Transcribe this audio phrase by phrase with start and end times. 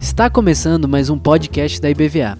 [0.00, 2.36] Está começando mais um podcast da IBVA.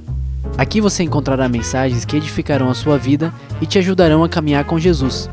[0.58, 4.76] Aqui você encontrará mensagens que edificarão a sua vida e te ajudarão a caminhar com
[4.76, 5.30] Jesus.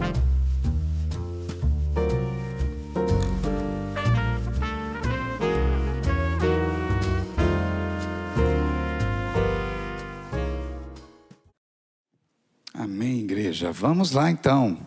[12.72, 13.72] Amém, igreja.
[13.72, 14.78] Vamos lá então.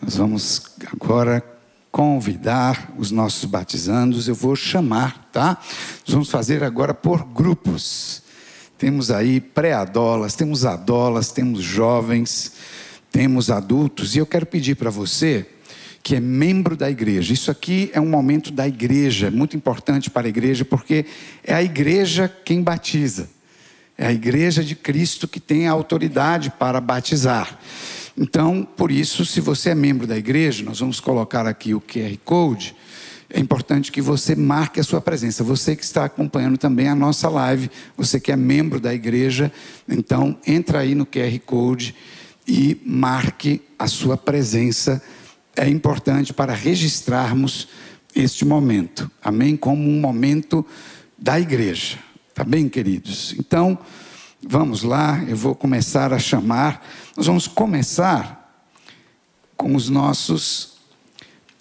[0.00, 1.49] Nós vamos agora
[1.90, 4.28] convidar os nossos batizandos.
[4.28, 5.58] Eu vou chamar, tá?
[6.06, 8.22] Nós vamos fazer agora por grupos.
[8.78, 12.52] Temos aí pré-adolas, temos adolas, temos jovens,
[13.10, 14.14] temos adultos.
[14.14, 15.46] E eu quero pedir para você
[16.02, 17.32] que é membro da igreja.
[17.32, 21.04] Isso aqui é um momento da igreja, é muito importante para a igreja, porque
[21.44, 23.28] é a igreja quem batiza.
[23.98, 27.58] É a igreja de Cristo que tem a autoridade para batizar.
[28.16, 32.16] Então, por isso, se você é membro da igreja, nós vamos colocar aqui o QR
[32.24, 32.74] Code.
[33.32, 35.44] É importante que você marque a sua presença.
[35.44, 39.52] Você que está acompanhando também a nossa live, você que é membro da igreja,
[39.88, 41.94] então entra aí no QR Code
[42.46, 45.00] e marque a sua presença.
[45.54, 47.68] É importante para registrarmos
[48.14, 49.08] este momento.
[49.22, 49.56] Amém?
[49.56, 50.66] Como um momento
[51.16, 51.98] da igreja.
[52.34, 53.34] Tá bem, queridos?
[53.38, 53.78] Então,
[54.42, 56.86] vamos lá, eu vou começar a chamar.
[57.16, 58.64] Nós vamos começar
[59.56, 60.78] com os nossos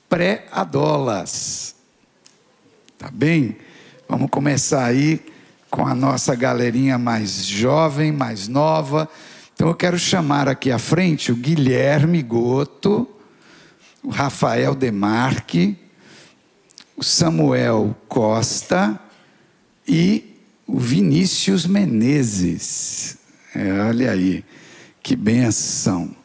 [0.07, 1.75] pré-adolas.
[2.97, 3.57] Tá bem?
[4.07, 5.23] Vamos começar aí
[5.69, 9.09] com a nossa galerinha mais jovem, mais nova.
[9.53, 13.07] Então eu quero chamar aqui à frente o Guilherme Goto,
[14.01, 15.77] o Rafael Demarque,
[16.95, 18.99] o Samuel Costa
[19.87, 20.28] e
[20.69, 23.17] o Vinícius Menezes.
[23.55, 24.45] É, olha aí,
[25.01, 26.15] que benção.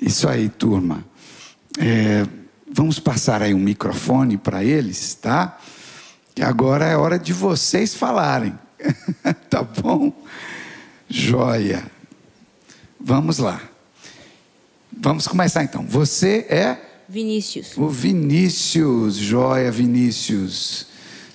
[0.00, 1.02] Isso aí, turma.
[1.78, 2.26] É,
[2.70, 5.58] vamos passar aí um microfone para eles, tá?
[6.34, 8.52] Que agora é hora de vocês falarem.
[9.48, 10.12] tá bom?
[11.08, 11.82] Joia.
[13.00, 13.62] Vamos lá.
[14.92, 15.86] Vamos começar então.
[15.86, 16.78] Você é?
[17.08, 17.78] Vinícius.
[17.78, 19.16] O Vinícius.
[19.16, 20.86] Joia, Vinícius.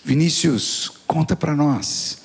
[0.04, 2.25] Vinícius, conta para nós.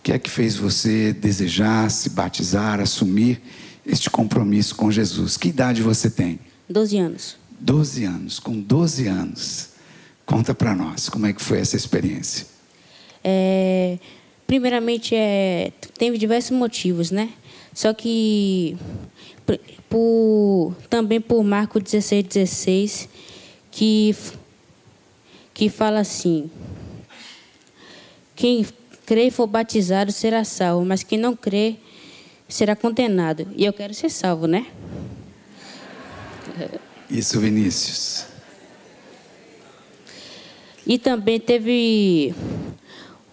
[0.00, 3.38] O que é que fez você desejar se batizar, assumir
[3.86, 5.36] este compromisso com Jesus?
[5.36, 6.40] Que idade você tem?
[6.70, 7.36] 12 anos.
[7.60, 8.38] 12 anos.
[8.38, 9.68] Com 12 anos,
[10.24, 12.46] conta para nós como é que foi essa experiência.
[13.22, 13.98] É,
[14.46, 17.28] primeiramente, é, teve diversos motivos, né?
[17.74, 18.78] Só que
[19.86, 23.08] por, também por Marco 16, 16,
[23.70, 24.16] que,
[25.52, 26.50] que fala assim:
[28.34, 28.64] quem
[29.10, 31.74] crê e for batizado será salvo, mas quem não crê
[32.48, 33.48] será condenado.
[33.56, 34.68] E eu quero ser salvo, né?
[37.10, 38.26] Isso, Vinícius.
[40.86, 42.32] E também teve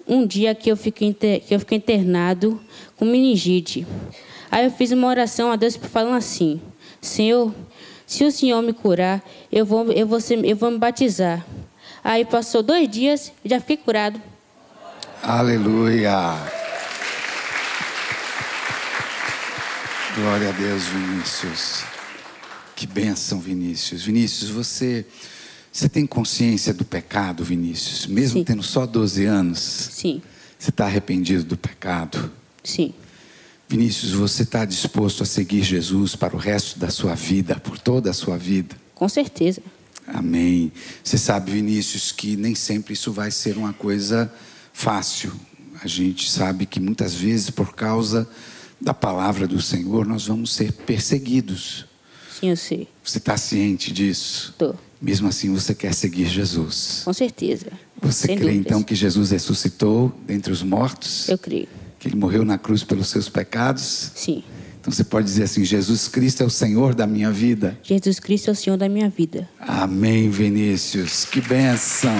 [0.07, 2.59] um dia que eu fiquei, que eu fiquei internado
[2.95, 3.85] com meningite.
[4.49, 6.59] Aí eu fiz uma oração a Deus falando assim:
[6.99, 7.53] Senhor,
[8.07, 11.45] se o Senhor me curar, eu vou, eu vou, ser, eu vou me batizar.
[12.03, 14.19] Aí passou dois dias e já fiquei curado.
[15.31, 16.37] Aleluia.
[20.15, 21.83] Glória a Deus, Vinícius.
[22.73, 24.05] Que bênção, Vinícius.
[24.05, 25.05] Vinícius, você,
[25.69, 28.07] você tem consciência do pecado, Vinícius?
[28.07, 28.45] Mesmo Sim.
[28.45, 29.59] tendo só 12 anos?
[29.59, 30.21] Sim,
[30.57, 32.31] Você está arrependido do pecado?
[32.63, 32.93] sim,
[33.67, 38.09] Vinícius, você está disposto a seguir Jesus para o resto da sua vida, por toda
[38.11, 38.77] a sua vida?
[38.95, 39.61] com certeza.
[40.07, 40.71] Amém.
[41.03, 44.31] Você sabe, Vinícius, que nem sempre isso vai ser uma coisa
[44.77, 45.33] fácil.
[45.83, 48.29] A gente sabe que muitas vezes, por causa
[48.79, 51.85] da palavra do Senhor, nós vamos ser perseguidos.
[52.39, 52.87] Sim, eu sei.
[53.03, 54.53] Você está ciente disso?
[54.55, 54.75] Tô.
[55.01, 57.01] Mesmo assim, você quer seguir Jesus.
[57.03, 57.71] Com certeza.
[57.99, 58.65] Você Sem crê dúvidas.
[58.67, 61.27] então que Jesus ressuscitou dentre os mortos?
[61.27, 61.67] Eu creio.
[61.99, 64.11] Que ele morreu na cruz pelos seus pecados?
[64.13, 64.43] Sim.
[64.79, 67.79] Então você pode dizer assim: Jesus Cristo é o Senhor da minha vida.
[67.81, 69.49] Jesus Cristo é o Senhor da minha vida.
[69.59, 71.25] Amém, Vinícius.
[71.25, 72.15] Que benção.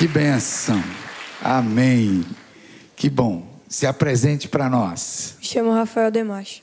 [0.00, 0.82] Que benção.
[1.42, 2.24] Amém.
[2.96, 3.46] Que bom.
[3.68, 5.34] Se apresente para nós.
[5.38, 6.62] Me chamo Rafael Demache,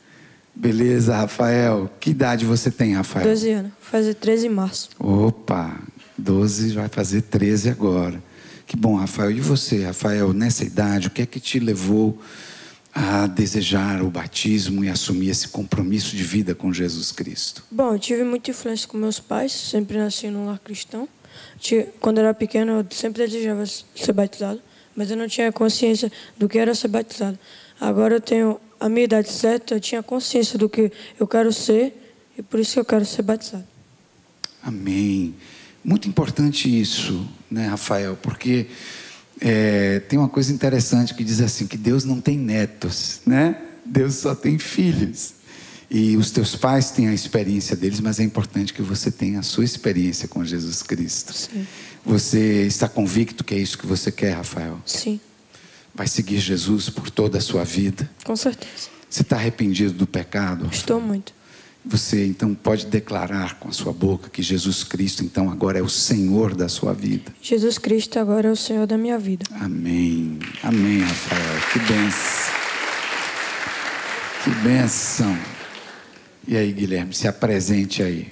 [0.56, 1.88] Beleza, Rafael.
[2.00, 3.28] Que idade você tem, Rafael?
[3.28, 4.89] 12 anos, vou fazer 13 em março.
[4.98, 5.80] Opa,
[6.18, 8.24] 12 vai fazer 13 agora.
[8.66, 9.30] Que bom, Rafael.
[9.30, 12.19] E você, Rafael, nessa idade, o que é que te levou
[12.92, 17.63] a desejar o batismo e assumir esse compromisso de vida com Jesus Cristo?
[17.69, 21.07] Bom, eu tive muita influência com meus pais, sempre nasci num lar cristão.
[22.00, 24.62] Quando eu era pequeno, eu sempre desejava ser batizado,
[24.95, 27.38] mas eu não tinha consciência do que era ser batizado.
[27.80, 31.94] Agora eu tenho a minha idade certa, eu tinha consciência do que eu quero ser
[32.38, 33.66] e por isso que eu quero ser batizado.
[34.62, 35.36] Amém.
[35.84, 38.18] Muito importante isso, né, Rafael?
[38.22, 38.68] Porque
[39.40, 43.62] é, tem uma coisa interessante que diz assim que Deus não tem netos, né?
[43.86, 45.37] Deus só tem filhos.
[45.89, 49.44] E os teus pais têm a experiência deles, mas é importante que você tenha a
[49.44, 51.34] sua experiência com Jesus Cristo.
[51.34, 51.66] Sim.
[52.06, 54.80] Você está convicto que é isso que você quer, Rafael?
[54.86, 55.19] Sim,
[55.95, 58.07] Vai seguir Jesus por toda a sua vida?
[58.24, 58.89] com certeza.
[59.10, 60.69] Você está arrependido do pecado?
[60.72, 61.34] Estou muito.
[61.84, 65.88] Você então pode declarar com a sua boca que Jesus Cristo então agora é o
[65.88, 67.33] Senhor da sua vida.
[67.42, 69.45] Jesus Cristo agora é o Senhor da minha vida.
[69.60, 70.38] Amém.
[70.62, 71.62] Amém, Rafael.
[71.72, 72.54] Que benção.
[74.44, 75.56] Que benção.
[76.48, 78.30] E aí, Guilherme, se apresente aí.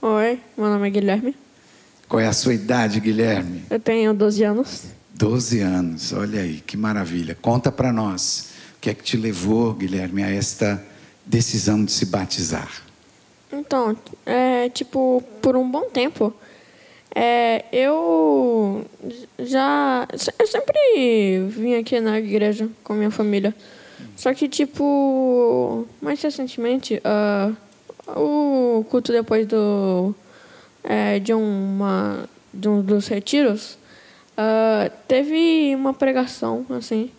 [0.00, 1.36] Oi, meu nome é Guilherme.
[2.08, 3.62] Qual é a sua idade, Guilherme?
[3.68, 4.84] Eu tenho 12 anos.
[5.14, 6.14] 12 anos.
[6.14, 7.36] Olha aí, que maravilha.
[7.42, 10.82] Conta para nós o que é que te levou, Guilherme, a esta
[11.26, 12.70] decisão de se batizar.
[13.52, 13.94] Então,
[14.24, 16.34] é tipo, por um bom tempo,
[17.14, 18.86] é, eu
[19.38, 20.08] já.
[20.38, 23.54] Eu sempre vim aqui na igreja com minha família.
[24.16, 27.52] Só que, tipo, mais recentemente, ah,
[28.16, 30.14] o culto depois do.
[30.84, 32.28] é, de uma.
[32.52, 33.78] de um dos retiros,
[34.36, 37.10] ah, teve uma pregação, assim,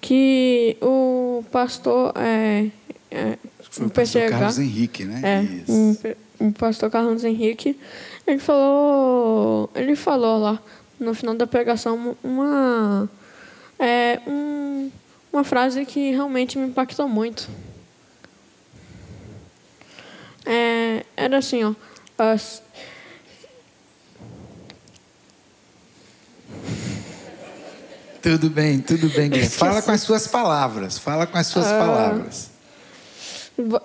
[0.00, 2.12] que o pastor.
[2.16, 2.66] É,
[3.10, 3.38] é,
[3.70, 5.20] Foi o pastor PCH, Carlos Henrique, né?
[5.24, 5.72] é, Isso.
[6.40, 7.78] um, um pastor Carlos Henrique,
[8.26, 10.60] ele falou, ele falou lá
[10.98, 13.08] no final da pregação uma
[13.78, 14.90] é, um-
[15.32, 17.48] uma frase que realmente me impactou muito.
[20.44, 21.74] É, era assim, ó,
[22.18, 22.62] as-
[28.20, 29.30] Tudo bem, tudo bem.
[29.48, 30.96] Fala com as suas palavras.
[30.98, 31.78] Fala com as suas Ah.
[31.78, 32.50] palavras.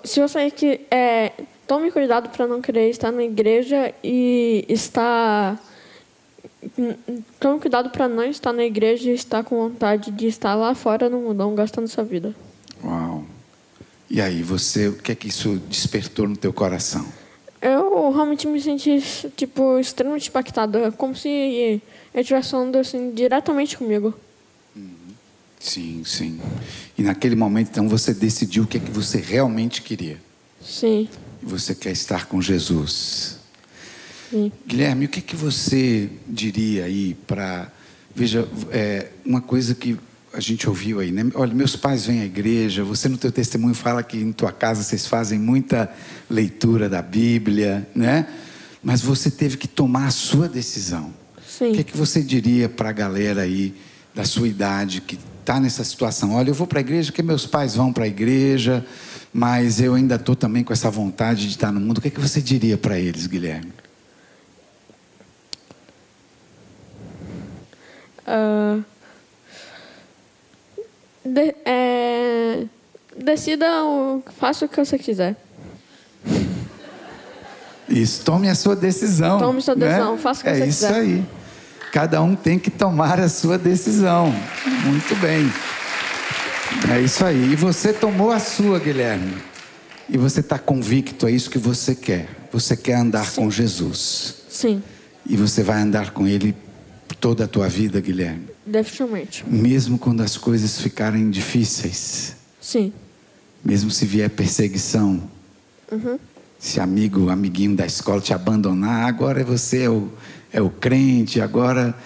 [0.04, 1.32] Se você que é,
[1.66, 5.58] tome cuidado para não querer estar na igreja e estar
[7.38, 11.08] tome cuidado para não estar na igreja e estar com vontade de estar lá fora
[11.08, 12.34] no mundão gastando sua vida.
[12.82, 13.24] Uau.
[14.10, 17.06] E aí, você, o que é que isso despertou no teu coração?
[17.60, 19.00] Eu realmente me senti
[19.36, 21.82] tipo extremamente impactado, é como se ele
[22.14, 24.14] estivesse falando assim diretamente comigo.
[25.60, 26.40] Sim, sim.
[26.96, 30.20] E naquele momento, então, você decidiu o que é que você realmente queria.
[30.62, 31.08] Sim,
[31.42, 33.37] E você quer estar com Jesus.
[34.30, 34.52] Sim.
[34.66, 37.70] Guilherme, o que que você diria aí para.
[38.14, 39.96] Veja, é, uma coisa que
[40.32, 41.30] a gente ouviu aí, né?
[41.34, 44.82] Olha, meus pais vêm à igreja, você no teu testemunho fala que em tua casa
[44.82, 45.90] vocês fazem muita
[46.28, 48.26] leitura da Bíblia, né?
[48.82, 51.12] Mas você teve que tomar a sua decisão.
[51.46, 51.70] Sim.
[51.70, 53.74] O que é que você diria para a galera aí
[54.14, 56.34] da sua idade que está nessa situação?
[56.34, 58.86] Olha, eu vou para a igreja porque meus pais vão para a igreja,
[59.32, 61.98] mas eu ainda estou também com essa vontade de estar no mundo.
[61.98, 63.72] O que é que você diria para eles, Guilherme?
[68.30, 68.78] Ah,
[71.24, 72.64] de- é,
[73.16, 75.34] decida, o, faça o que você quiser.
[77.88, 79.38] Isso, tome a sua decisão.
[79.38, 79.86] Tome sua né?
[79.86, 81.00] decisão, faça o que É você isso quiser.
[81.00, 81.24] aí.
[81.92, 84.30] Cada um tem que tomar a sua decisão.
[84.84, 85.50] Muito bem.
[86.94, 87.52] É isso aí.
[87.52, 89.34] E você tomou a sua, Guilherme.
[90.08, 92.28] E você está convicto, é isso que você quer.
[92.52, 94.34] Você quer andar com Jesus.
[94.50, 94.82] Sim,
[95.26, 96.54] E você vai andar com Ele
[97.16, 98.46] toda a tua vida, Guilherme.
[98.66, 99.44] definitivamente.
[99.48, 102.36] Mesmo quando as coisas ficarem difíceis.
[102.60, 102.92] Sim,
[103.64, 105.22] Mesmo se vier perseguição.
[106.58, 110.10] Se amigo, amiguinho da escola te abandonar, agora você é o,
[110.52, 111.96] é o crente, agora.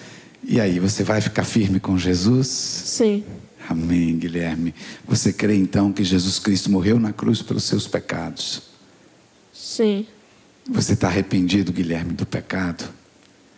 [0.43, 2.47] E aí, você vai ficar firme com Jesus?
[2.47, 3.23] sim,
[3.69, 4.73] Amém, Guilherme.
[5.07, 8.63] Você crê então que Jesus Cristo morreu na cruz pelos seus pecados?
[9.53, 10.05] sim.
[10.69, 12.85] Você está arrependido, Guilherme, do pecado?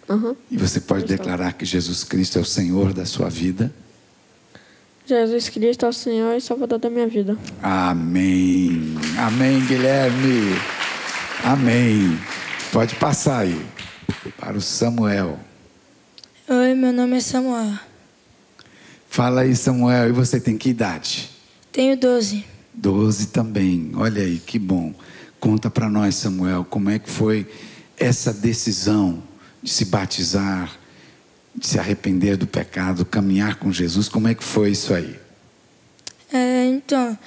[0.10, 0.36] Aham.
[0.52, 1.18] E você pode Estou.
[1.18, 3.74] declarar que Jesus Cristo é o Senhor da sua vida?
[5.08, 7.38] Jesus Cristo é o Senhor e Salvador da minha vida.
[7.62, 8.96] Amém.
[9.20, 10.56] Amém, Guilherme.
[11.44, 12.20] Amém.
[12.72, 13.66] Pode passar aí
[14.38, 15.40] para o Samuel.
[16.48, 17.78] Oi, meu nome é Samuel.
[19.08, 20.10] Fala aí, Samuel.
[20.10, 21.30] E você tem que idade?
[21.72, 22.44] Tenho 12.
[22.74, 23.92] Doze também.
[23.96, 24.94] Olha aí, que bom.
[25.40, 27.48] Conta para nós, Samuel, como é que foi
[27.98, 29.24] essa decisão
[29.66, 30.78] de se batizar,
[31.56, 34.08] de se arrepender do pecado, caminhar com Jesus.
[34.08, 35.20] Como é que foi isso aí?
[36.32, 37.18] É, então,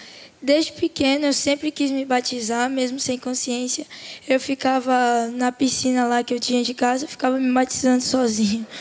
[0.41, 3.85] desde pequeno eu sempre quis me batizar, mesmo sem consciência.
[4.29, 8.65] Eu ficava na piscina lá que eu tinha de casa, eu ficava me batizando sozinho.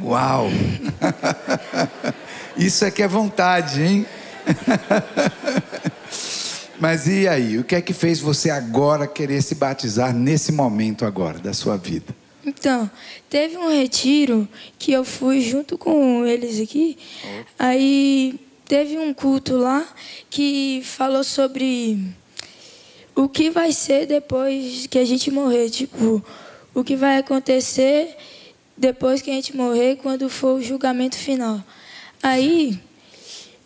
[0.00, 0.48] Uau!
[2.56, 4.06] Isso é que é vontade, hein?
[6.80, 7.58] Mas e aí?
[7.58, 11.76] O que é que fez você agora querer se batizar nesse momento agora da sua
[11.76, 12.14] vida?
[12.44, 12.90] Então,
[13.28, 16.96] teve um retiro que eu fui junto com eles aqui.
[17.58, 19.86] Aí teve um culto lá
[20.30, 21.98] que falou sobre
[23.14, 26.24] o que vai ser depois que a gente morrer, tipo,
[26.72, 28.16] o que vai acontecer
[28.76, 31.62] depois que a gente morrer, quando for o julgamento final.
[32.22, 32.78] Aí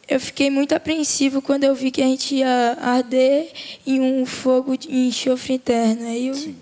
[0.08, 3.50] eu fiquei muito apreensivo quando eu vi que a gente ia arder
[3.86, 6.06] em um fogo de enxofre interno.
[6.06, 6.56] Aí eu Sim.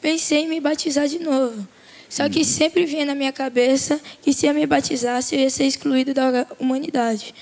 [0.00, 1.66] pensei em me batizar de novo.
[2.08, 2.44] Só que uhum.
[2.44, 6.46] sempre vinha na minha cabeça que se eu me batizasse, eu ia ser excluído da
[6.58, 7.32] humanidade.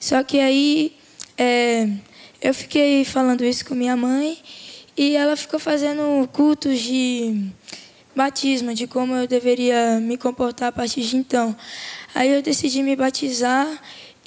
[0.00, 0.96] Só que aí
[1.36, 1.88] é,
[2.40, 4.38] eu fiquei falando isso com minha mãe
[4.96, 7.50] e ela ficou fazendo cultos de
[8.16, 11.54] batismo, de como eu deveria me comportar a partir de então.
[12.14, 13.68] Aí eu decidi me batizar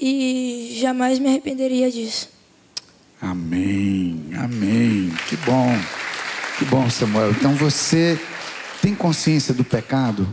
[0.01, 2.27] e jamais me arrependeria disso.
[3.21, 5.13] Amém, amém.
[5.29, 5.69] Que bom,
[6.57, 7.31] que bom, Samuel.
[7.31, 8.19] Então você
[8.81, 10.27] tem consciência do pecado?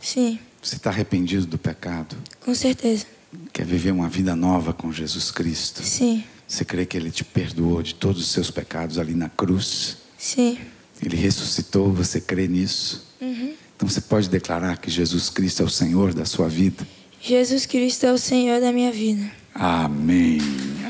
[0.00, 0.40] Sim.
[0.60, 2.16] Você está arrependido do pecado?
[2.40, 3.06] Com certeza.
[3.52, 5.82] Quer viver uma vida nova com Jesus Cristo?
[5.84, 6.24] Sim.
[6.46, 9.98] Você crê que Ele te perdoou de todos os seus pecados ali na cruz?
[10.18, 10.58] Sim.
[11.00, 13.06] Ele ressuscitou, você crê nisso?
[13.20, 13.54] Uhum.
[13.76, 16.86] Então você pode declarar que Jesus Cristo é o Senhor da sua vida?
[17.26, 19.24] Jesus Cristo é o Senhor da minha vida.
[19.54, 20.38] Amém.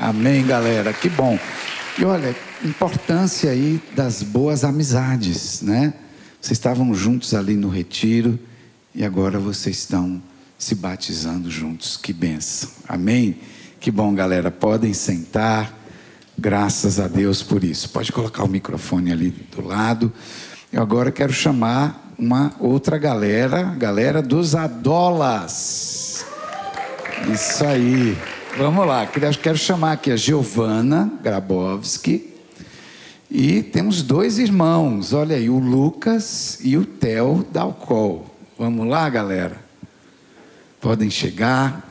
[0.01, 0.91] Amém, galera.
[0.91, 1.39] Que bom.
[1.97, 5.93] E olha, importância aí das boas amizades, né?
[6.41, 8.37] Vocês estavam juntos ali no retiro
[8.93, 10.21] e agora vocês estão
[10.57, 11.95] se batizando juntos.
[11.95, 12.69] Que benção.
[12.85, 13.37] Amém.
[13.79, 14.51] Que bom, galera.
[14.51, 15.73] Podem sentar.
[16.37, 17.91] Graças a Deus por isso.
[17.91, 20.11] Pode colocar o microfone ali do lado.
[20.69, 26.04] Eu agora quero chamar uma outra galera, galera dos Adolas.
[27.23, 28.17] Isso aí.
[28.57, 29.07] Vamos lá.
[29.07, 32.33] Quero chamar aqui a Giovana Grabowski.
[33.29, 38.33] E temos dois irmãos, olha aí, o Lucas e o Theo Dalcol.
[38.57, 39.59] Vamos lá, galera?
[40.79, 41.83] Podem chegar.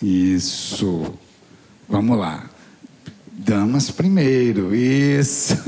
[0.00, 1.12] Isso.
[1.88, 2.48] Vamos lá.
[3.26, 4.74] Damas primeiro.
[4.74, 5.56] Isso.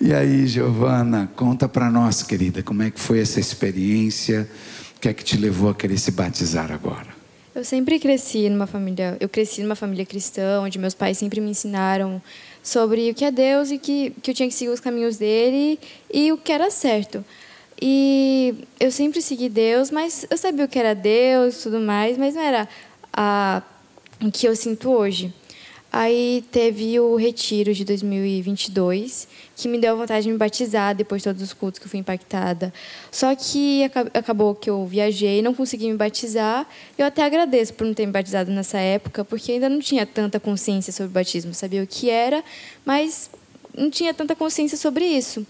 [0.00, 4.48] e aí, Giovana, conta para nós, querida, como é que foi essa experiência?
[4.96, 7.18] O que é que te levou a querer se batizar agora?
[7.54, 11.50] Eu sempre cresci numa família, eu cresci numa família cristã, onde meus pais sempre me
[11.50, 12.22] ensinaram
[12.62, 15.78] sobre o que é Deus e que, que eu tinha que seguir os caminhos dele
[16.12, 17.24] e o que era certo.
[17.80, 22.16] E eu sempre segui Deus, mas eu sabia o que era Deus e tudo mais,
[22.16, 22.68] mas não era
[23.12, 23.62] a,
[24.20, 25.32] o que eu sinto hoje.
[25.90, 29.26] Aí teve o retiro de 2022,
[29.56, 31.98] que me deu vontade de me batizar depois de todos os cultos que eu fui
[31.98, 32.72] impactada.
[33.10, 36.68] Só que acabou que eu viajei, não consegui me batizar.
[36.96, 40.38] Eu até agradeço por não ter me batizado nessa época, porque ainda não tinha tanta
[40.38, 41.54] consciência sobre o batismo.
[41.54, 42.44] Sabia o que era,
[42.84, 43.30] mas
[43.74, 45.46] não tinha tanta consciência sobre isso.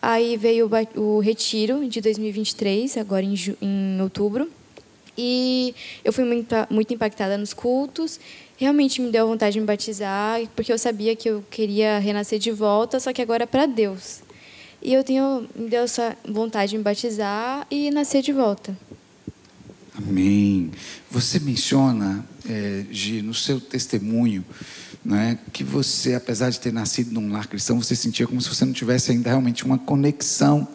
[0.00, 4.48] Aí veio o retiro de 2023, agora em, em outubro.
[5.16, 5.74] E
[6.04, 8.18] eu fui muito impactada nos cultos.
[8.62, 12.52] Realmente me deu vontade de me batizar, porque eu sabia que eu queria renascer de
[12.52, 14.20] volta, só que agora para Deus.
[14.80, 18.78] E eu tenho me deu essa vontade de me batizar e nascer de volta.
[19.98, 20.70] Amém.
[21.10, 24.44] Você menciona, é, Gi, no seu testemunho,
[25.04, 28.64] né, que você, apesar de ter nascido num lar cristão, você sentia como se você
[28.64, 30.68] não tivesse ainda realmente uma conexão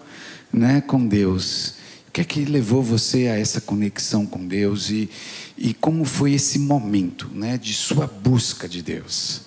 [0.51, 1.75] né, com Deus.
[2.09, 5.09] O que é que levou você a essa conexão com Deus e,
[5.57, 9.41] e como foi esse momento né, de sua busca de Deus?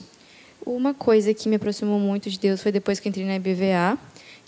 [0.65, 3.99] Uma coisa que me aproximou muito de Deus foi depois que entrei na IBVA,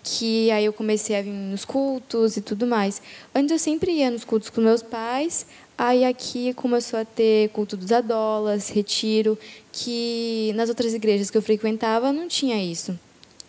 [0.02, 3.00] que aí eu comecei a vir nos cultos e tudo mais.
[3.35, 7.76] Antes eu sempre ia nos cultos com meus pais, Aí aqui começou a ter culto
[7.76, 9.38] dos adolas, retiro,
[9.73, 12.97] que nas outras igrejas que eu frequentava não tinha isso.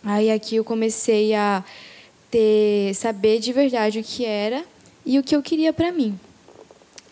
[0.02, 1.62] Aí aqui eu comecei a
[2.30, 4.64] ter saber de verdade o que era
[5.06, 6.18] e o que eu queria para mim.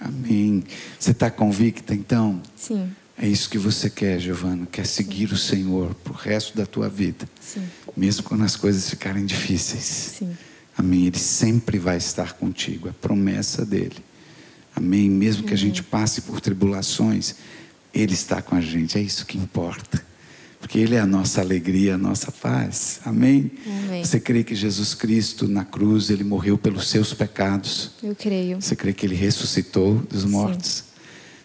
[0.05, 0.65] Amém.
[0.99, 2.43] Você está convicta então?
[2.57, 2.91] Sim.
[3.17, 5.35] É isso que você quer, Giovana, quer seguir Sim.
[5.35, 7.29] o Senhor para o resto da tua vida.
[7.41, 7.63] Sim.
[7.97, 9.85] Mesmo quando as coisas ficarem difíceis.
[10.19, 10.37] Sim.
[10.77, 11.07] Amém.
[11.07, 14.03] Ele sempre vai estar contigo, é promessa dele.
[14.75, 15.09] Amém.
[15.09, 17.37] Mesmo que a gente passe por tribulações,
[17.95, 18.99] Ele está com a gente.
[18.99, 20.05] É isso que importa.
[20.63, 23.01] Porque Ele é a nossa alegria, a nossa paz.
[23.05, 23.51] Amém?
[23.67, 24.05] Amém?
[24.05, 27.91] Você crê que Jesus Cristo na cruz, Ele morreu pelos seus pecados?
[28.01, 28.63] Eu creio.
[28.63, 30.71] Você crê que Ele ressuscitou dos mortos?
[30.71, 30.85] Sim.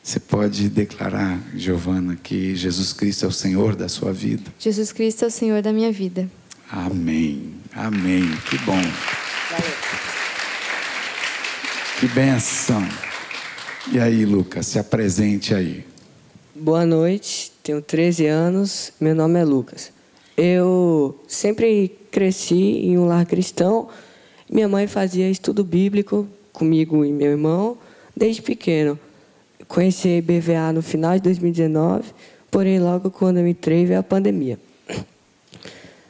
[0.03, 4.53] Você pode declarar, Giovana, que Jesus Cristo é o Senhor da sua vida?
[4.59, 6.29] Jesus Cristo é o Senhor da minha vida.
[6.71, 7.55] Amém.
[7.73, 8.23] Amém.
[8.49, 8.81] Que bom.
[11.99, 12.87] Que benção.
[13.91, 15.83] E aí, Lucas, se apresente aí.
[16.55, 19.91] Boa noite, tenho 13 anos, meu nome é Lucas.
[20.37, 23.89] Eu sempre cresci em um lar cristão.
[24.49, 27.77] Minha mãe fazia estudo bíblico comigo e meu irmão
[28.15, 28.97] desde pequeno.
[29.67, 30.23] Conheci
[30.57, 32.05] a no final de 2019,
[32.49, 34.57] porém logo quando eu entrei veio a pandemia.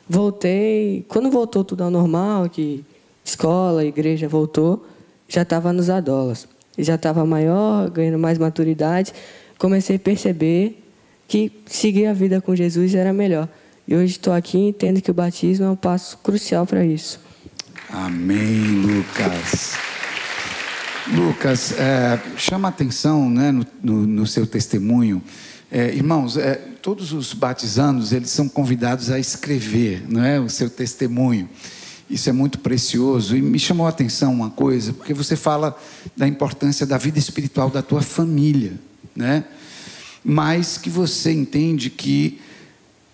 [0.07, 2.85] Voltei, quando voltou tudo ao normal, que
[3.25, 4.85] escola, igreja voltou,
[5.27, 6.47] já estava nos adolas.
[6.77, 9.11] Já estava maior, ganhando mais maturidade.
[9.57, 10.83] Comecei a perceber
[11.27, 13.49] que seguir a vida com Jesus era melhor.
[13.87, 17.19] E hoje estou aqui e entendo que o batismo é um passo crucial para isso.
[17.89, 19.75] Amém, Lucas.
[21.13, 25.23] Lucas, é, chama atenção né, no, no, no seu testemunho.
[25.71, 30.69] É, irmãos, é, todos os batizandos eles são convidados a escrever não é, o seu
[30.69, 31.49] testemunho.
[32.09, 33.35] Isso é muito precioso.
[33.35, 35.77] E me chamou a atenção uma coisa, porque você fala
[36.15, 38.73] da importância da vida espiritual da tua família,
[39.15, 39.45] né?
[40.29, 42.41] Mas que você entende que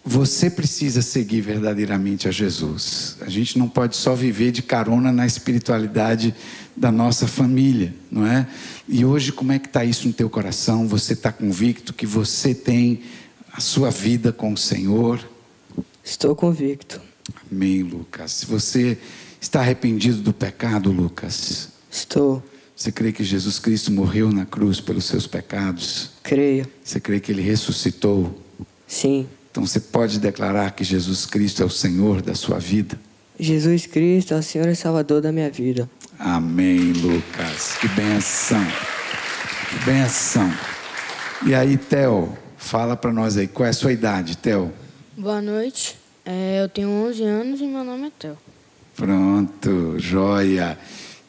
[0.03, 3.17] você precisa seguir verdadeiramente a Jesus.
[3.21, 6.33] A gente não pode só viver de carona na espiritualidade
[6.75, 8.47] da nossa família, não é?
[8.89, 10.87] E hoje, como é que está isso no teu coração?
[10.87, 13.03] Você está convicto que você tem
[13.53, 15.23] a sua vida com o Senhor?
[16.03, 16.99] Estou convicto.
[17.51, 18.43] Amém, Lucas.
[18.49, 18.97] Você
[19.39, 21.69] está arrependido do pecado, Lucas.
[21.91, 22.43] Estou.
[22.75, 26.11] Você crê que Jesus Cristo morreu na cruz pelos seus pecados?
[26.23, 26.67] Creio.
[26.83, 28.39] Você crê que ele ressuscitou?
[28.87, 29.27] Sim.
[29.51, 32.99] Então você pode declarar que Jesus Cristo é o Senhor da sua vida?
[33.39, 35.89] Jesus Cristo é o Senhor e Salvador da minha vida.
[36.17, 37.77] Amém, Lucas.
[37.79, 38.65] Que benção.
[39.69, 40.51] Que benção.
[41.45, 44.71] E aí, Theo, fala para nós aí, qual é a sua idade, Theo?
[45.17, 45.97] Boa noite.
[46.25, 48.37] É, eu tenho 11 anos e meu nome é Theo.
[48.95, 50.77] Pronto, joia.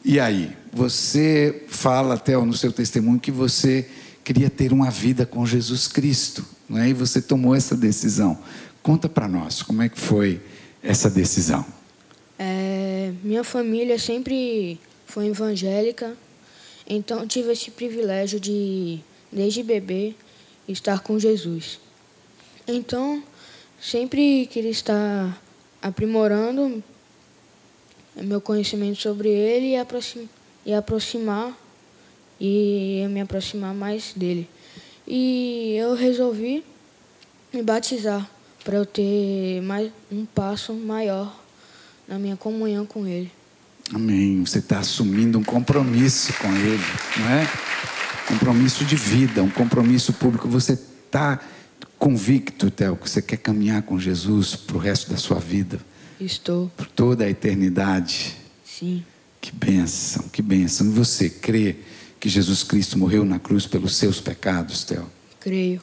[0.07, 3.89] E aí, você fala, Theo, no seu testemunho que você
[4.23, 6.45] queria ter uma vida com Jesus Cristo.
[6.69, 6.89] Não é?
[6.89, 8.37] E você tomou essa decisão.
[8.83, 10.39] Conta para nós, como é que foi
[10.83, 11.65] essa decisão?
[12.37, 16.15] É, minha família sempre foi evangélica,
[16.87, 18.99] então tive esse privilégio de,
[19.31, 20.13] desde bebê,
[20.67, 21.79] estar com Jesus.
[22.67, 23.23] Então,
[23.81, 25.41] sempre queria estar
[25.81, 26.83] aprimorando
[28.23, 30.29] meu conhecimento sobre ele e,
[30.65, 31.53] e aproximar
[32.39, 34.49] e me aproximar mais dele.
[35.07, 36.63] E eu resolvi
[37.53, 38.29] me batizar
[38.63, 41.39] para eu ter mais um passo maior
[42.07, 43.31] na minha comunhão com Ele.
[43.93, 44.43] Amém.
[44.43, 46.83] Você está assumindo um compromisso com Ele,
[47.17, 47.47] não é?
[48.27, 50.47] Compromisso de vida, um compromisso público.
[50.47, 51.39] Você está
[51.99, 55.79] convicto, Theo, que você quer caminhar com Jesus para o resto da sua vida?
[56.19, 56.71] Estou.
[56.75, 58.35] Por toda a eternidade?
[58.63, 59.03] Sim.
[59.41, 60.87] Que bênção, que bênção.
[60.87, 61.77] E você crê
[62.19, 65.09] que Jesus Cristo morreu na cruz pelos seus pecados, Theo?
[65.39, 65.81] Creio.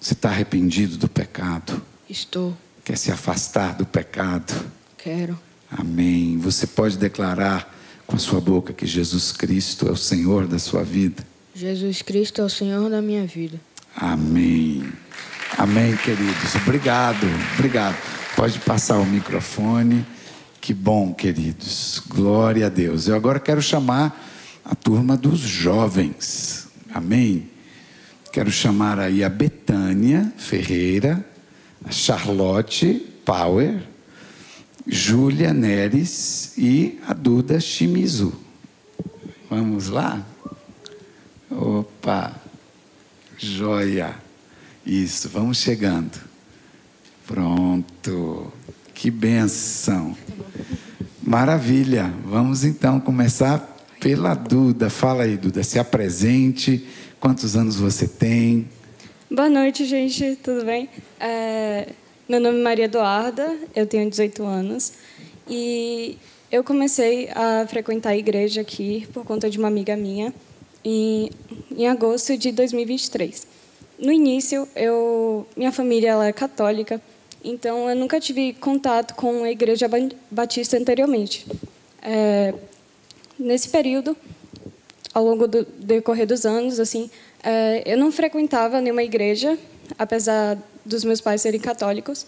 [0.00, 1.82] Você está arrependido do pecado?
[2.08, 2.56] Estou.
[2.84, 4.54] Quer se afastar do pecado?
[4.96, 5.38] Quero.
[5.70, 6.38] Amém.
[6.38, 10.82] Você pode declarar com a sua boca que Jesus Cristo é o Senhor da sua
[10.82, 11.26] vida?
[11.54, 13.60] Jesus Cristo é o Senhor da minha vida.
[13.94, 14.90] Amém.
[15.58, 16.54] Amém, queridos.
[16.54, 18.19] Obrigado, obrigado.
[18.40, 20.02] Pode passar o microfone.
[20.62, 22.02] Que bom, queridos.
[22.08, 23.06] Glória a Deus.
[23.06, 24.18] Eu agora quero chamar
[24.64, 26.66] a turma dos jovens.
[26.94, 27.50] Amém?
[28.32, 31.22] Quero chamar aí a Betânia Ferreira,
[31.84, 33.82] a Charlotte Power,
[34.86, 38.32] Júlia Neres e a Duda Shimizu.
[39.50, 40.26] Vamos lá?
[41.50, 42.34] Opa!
[43.36, 44.14] Joia!
[44.86, 46.29] Isso, vamos chegando.
[47.30, 48.52] Pronto.
[48.92, 50.16] Que benção.
[51.22, 52.12] Maravilha.
[52.24, 54.90] Vamos então começar pela Duda.
[54.90, 56.84] Fala aí, Duda, se apresente.
[57.20, 58.68] Quantos anos você tem?
[59.30, 60.34] Boa noite, gente.
[60.42, 60.88] Tudo bem?
[61.20, 61.90] É,
[62.28, 64.94] meu nome é Maria Eduarda, eu tenho 18 anos
[65.48, 66.18] e
[66.50, 70.34] eu comecei a frequentar a igreja aqui por conta de uma amiga minha
[70.84, 71.30] em,
[71.70, 73.46] em agosto de 2023.
[74.00, 77.00] No início, eu, minha família ela é católica,
[77.42, 79.88] então eu nunca tive contato com a igreja
[80.30, 81.46] batista anteriormente.
[82.02, 82.54] É,
[83.38, 84.16] nesse período,
[85.14, 87.10] ao longo do decorrer dos anos, assim,
[87.42, 89.58] é, eu não frequentava nenhuma igreja,
[89.98, 92.26] apesar dos meus pais serem católicos,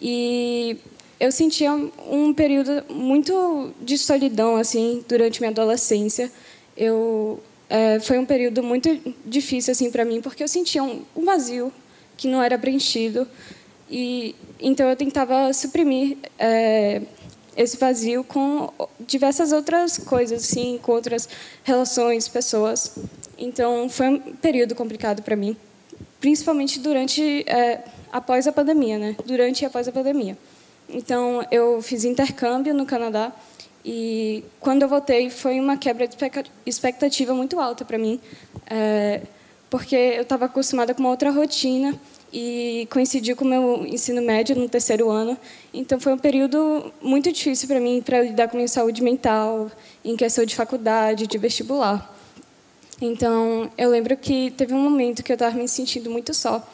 [0.00, 0.76] e
[1.18, 6.30] eu sentia um período muito de solidão assim durante minha adolescência.
[6.76, 8.88] Eu é, foi um período muito
[9.26, 11.72] difícil assim para mim porque eu sentia um, um vazio
[12.16, 13.26] que não era preenchido
[13.90, 17.02] e então eu tentava suprimir é,
[17.58, 21.28] esse vazio com diversas outras coisas, assim, com outras
[21.64, 22.96] relações, pessoas.
[23.36, 25.56] Então, foi um período complicado para mim,
[26.20, 29.16] principalmente durante, é, após a pandemia, né?
[29.26, 30.38] Durante e após a pandemia.
[30.88, 33.32] Então, eu fiz intercâmbio no Canadá
[33.84, 36.16] e quando eu voltei foi uma quebra de
[36.64, 38.20] expectativa muito alta para mim,
[38.70, 39.20] é,
[39.68, 41.98] porque eu estava acostumada com uma outra rotina
[42.32, 45.36] e coincidiu com o meu ensino médio no terceiro ano.
[45.72, 49.70] Então foi um período muito difícil para mim para lidar com minha saúde mental,
[50.04, 52.14] em questão de faculdade, de vestibular.
[53.00, 56.66] Então eu lembro que teve um momento que eu estava me sentindo muito só.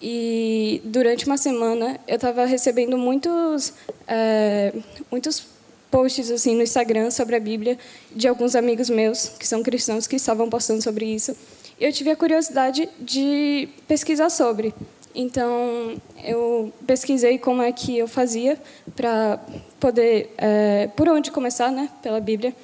[0.00, 3.74] E durante uma semana eu estava recebendo muitos
[4.06, 4.72] é,
[5.10, 5.44] muitos
[5.90, 7.76] posts assim no Instagram sobre a Bíblia
[8.14, 11.36] de alguns amigos meus que são cristãos que estavam postando sobre isso
[11.82, 14.72] eu tive a curiosidade de pesquisar sobre.
[15.14, 18.58] Então, eu pesquisei como é que eu fazia
[18.96, 19.38] para
[19.78, 22.54] poder, é, por onde começar, né, pela Bíblia.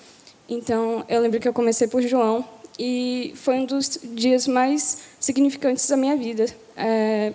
[0.49, 2.45] Então, eu lembro que eu comecei por João
[2.79, 6.47] e foi um dos dias mais significantes da minha vida.
[6.77, 7.33] É,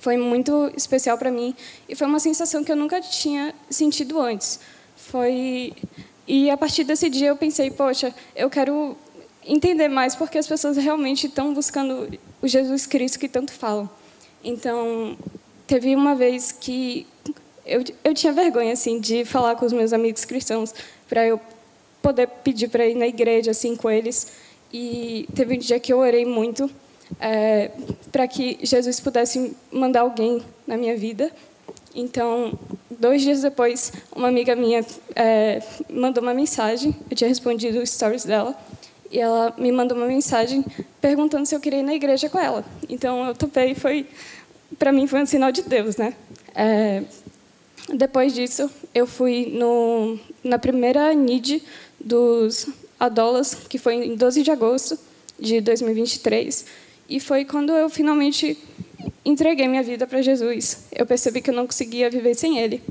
[0.00, 1.54] foi muito especial para mim
[1.88, 4.60] e foi uma sensação que eu nunca tinha sentido antes.
[4.96, 5.74] Foi
[6.26, 8.96] e a partir desse dia eu pensei, poxa, eu quero
[9.44, 13.90] entender mais porque as pessoas realmente estão buscando o Jesus Cristo que tanto falam.
[14.42, 15.16] Então,
[15.66, 17.06] teve uma vez que
[17.64, 20.74] eu, eu tinha vergonha assim de falar com os meus amigos cristãos
[21.08, 21.40] para eu
[22.02, 24.32] poder pedir para ir na igreja assim com eles.
[24.72, 26.70] E teve um dia que eu orei muito
[27.20, 27.70] é,
[28.10, 31.30] para que Jesus pudesse mandar alguém na minha vida.
[31.94, 32.58] Então,
[32.90, 36.94] dois dias depois, uma amiga minha é, mandou uma mensagem.
[37.10, 38.56] Eu tinha respondido os stories dela
[39.10, 40.64] e ela me mandou uma mensagem
[41.00, 42.64] perguntando se eu queria ir na igreja com ela.
[42.88, 44.06] Então eu topei, foi
[44.78, 46.14] para mim foi um sinal de Deus, né?
[46.54, 47.02] É,
[47.92, 51.62] depois disso, eu fui no, na primeira NID
[51.98, 52.68] dos
[52.98, 54.98] Adolas, que foi em 12 de agosto
[55.38, 56.66] de 2023,
[57.08, 58.56] e foi quando eu finalmente
[59.24, 60.84] entreguei minha vida para Jesus.
[60.92, 62.82] Eu percebi que eu não conseguia viver sem Ele.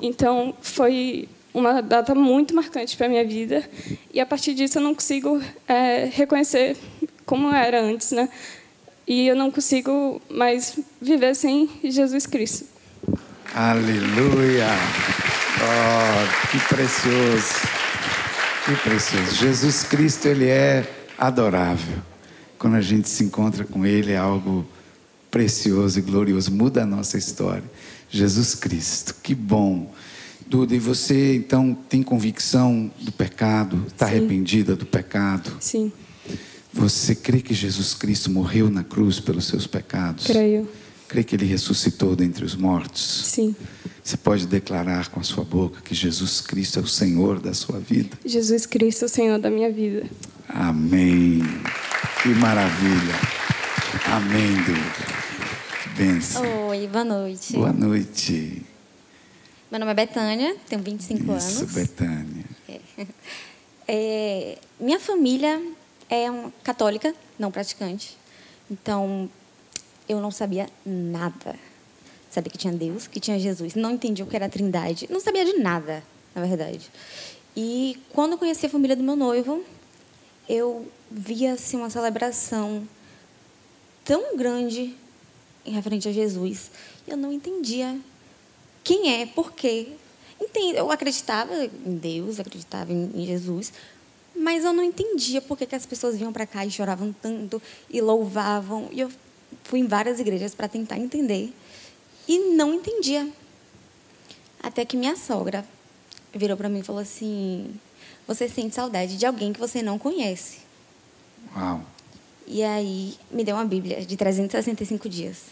[0.00, 3.68] Então, foi uma data muito marcante para a minha vida.
[4.12, 6.76] E a partir disso eu não consigo é, reconhecer
[7.24, 8.28] como era antes, né?
[9.06, 12.66] E eu não consigo mais viver sem Jesus Cristo.
[13.54, 14.68] Aleluia!
[15.62, 17.54] Oh, que precioso!
[18.64, 19.34] Que precioso!
[19.34, 21.98] Jesus Cristo, ele é adorável.
[22.58, 24.64] Quando a gente se encontra com ele, é algo
[25.30, 27.64] precioso e glorioso, muda a nossa história.
[28.08, 29.90] Jesus Cristo, que bom
[30.50, 33.84] Duda, e você então tem convicção do pecado?
[33.86, 35.48] Está arrependida do pecado?
[35.60, 35.92] Sim.
[36.72, 40.26] Você crê que Jesus Cristo morreu na cruz pelos seus pecados?
[40.26, 40.68] Creio.
[41.06, 43.26] Crê que ele ressuscitou dentre os mortos?
[43.26, 43.54] Sim.
[44.02, 47.78] Você pode declarar com a sua boca que Jesus Cristo é o Senhor da sua
[47.78, 48.18] vida?
[48.26, 50.04] Jesus Cristo é o Senhor da minha vida.
[50.48, 51.42] Amém.
[52.24, 53.14] Que maravilha.
[54.04, 55.84] Amém, Duda.
[55.84, 56.42] Que bênção.
[56.70, 57.52] Oi, boa noite.
[57.52, 58.64] Boa noite.
[59.70, 61.44] Meu nome é Betânia, tenho 25 Isso, anos.
[61.44, 62.44] Isso, Betânia.
[62.68, 63.06] É.
[63.92, 65.60] É, minha família
[66.08, 68.16] é uma católica, não praticante.
[68.70, 69.28] Então,
[70.08, 71.56] eu não sabia nada.
[72.30, 73.74] Sabia que tinha Deus, que tinha Jesus.
[73.74, 75.08] Não entendia o que era a trindade.
[75.10, 76.04] Não sabia de nada,
[76.34, 76.88] na verdade.
[77.56, 79.64] E quando eu conheci a família do meu noivo,
[80.48, 82.86] eu via assim, uma celebração
[84.04, 84.96] tão grande
[85.64, 86.70] em referente a Jesus.
[87.06, 87.98] Eu não entendia
[88.82, 89.88] quem é, por quê.
[90.74, 93.72] Eu acreditava em Deus, acreditava em Jesus,
[94.34, 98.00] mas eu não entendia por que, as pessoas vinham para cá e choravam tanto e
[98.00, 98.88] louvavam.
[98.90, 99.10] E eu
[99.64, 101.52] fui em várias igrejas para tentar entender
[102.26, 103.28] e não entendia.
[104.62, 105.64] Até que minha sogra
[106.34, 107.74] virou para mim e falou assim:
[108.26, 110.58] Você sente saudade de alguém que você não conhece.
[111.54, 111.82] Uau.
[112.46, 115.46] E aí me deu uma Bíblia de 365 dias.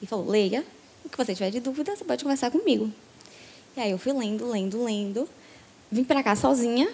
[0.00, 0.64] E falou: Leia
[1.04, 2.90] o que você tiver de dúvida, você pode conversar comigo.
[3.76, 5.28] E aí eu fui lendo, lendo, lendo.
[5.90, 6.92] Vim para cá sozinha.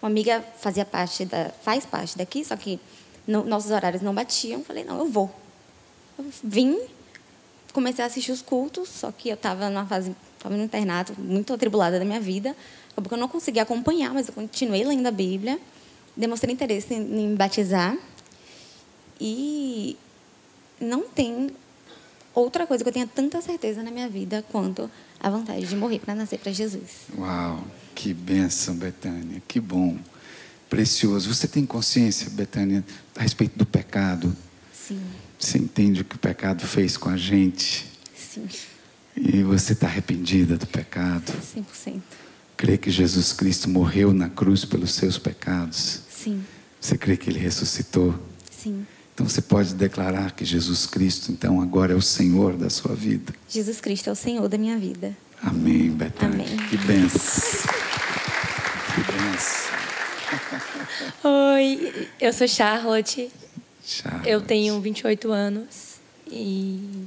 [0.00, 2.80] Uma amiga fazia parte da, faz parte daqui, só que
[3.26, 4.62] no, nossos horários não batiam.
[4.64, 5.30] Falei, não, eu vou.
[6.18, 6.78] Eu vim,
[7.72, 11.52] comecei a assistir os cultos, só que eu estava numa fase, estava no internato, muito
[11.52, 12.56] atribulada da minha vida.
[12.92, 15.58] Acabou que eu não consegui acompanhar, mas eu continuei lendo a Bíblia.
[16.16, 17.96] Demonstrei interesse em, em me batizar.
[19.20, 19.96] E
[20.80, 21.50] não tem
[22.34, 24.90] outra coisa que eu tenha tanta certeza na minha vida quanto
[25.20, 26.90] a vontade de morrer para nascer para Jesus.
[27.16, 27.64] Uau,
[27.94, 29.96] que bênção, Betânia, que bom,
[30.68, 31.32] precioso.
[31.32, 32.84] Você tem consciência, Betânia,
[33.16, 34.34] a respeito do pecado?
[34.72, 35.00] Sim.
[35.38, 37.86] Você entende o que o pecado fez com a gente?
[38.16, 38.48] Sim.
[39.16, 41.32] E você está arrependida do pecado?
[41.86, 42.00] 100%.
[42.56, 46.00] Crê que Jesus Cristo morreu na cruz pelos seus pecados?
[46.10, 46.42] Sim,
[46.80, 48.14] Você crê que ele ressuscitou?
[48.50, 48.86] sim.
[49.22, 53.32] Então você pode declarar que Jesus Cristo, então, agora é o Senhor da sua vida.
[53.48, 55.16] Jesus Cristo é o Senhor da minha vida.
[55.40, 56.44] Amém, Betânia.
[56.44, 56.56] Amém.
[56.68, 57.62] Que benção.
[58.96, 59.72] Que benção.
[61.22, 63.30] Oi, eu sou Charlotte.
[63.84, 64.28] Charlotte.
[64.28, 67.06] Eu tenho 28 anos e.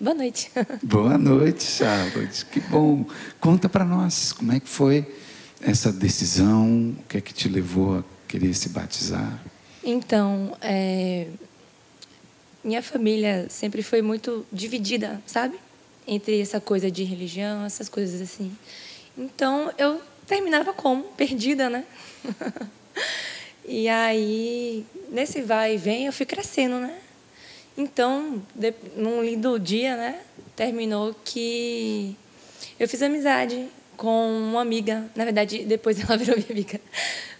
[0.00, 0.50] Boa noite.
[0.82, 2.46] Boa noite, Charlotte.
[2.46, 3.06] Que bom.
[3.38, 5.06] Conta para nós como é que foi
[5.60, 9.40] essa decisão, o que é que te levou a querer se batizar?
[9.84, 11.26] Então, é,
[12.64, 15.58] minha família sempre foi muito dividida, sabe?
[16.06, 18.56] Entre essa coisa de religião, essas coisas assim.
[19.16, 21.04] Então, eu terminava como?
[21.18, 21.84] Perdida, né?
[23.66, 26.98] e aí, nesse vai e vem, eu fui crescendo, né?
[27.76, 30.20] Então, de, num lindo dia, né?
[30.56, 32.16] Terminou que
[32.80, 33.68] eu fiz amizade
[33.98, 35.10] com uma amiga.
[35.14, 36.80] Na verdade, depois ela virou minha amiga.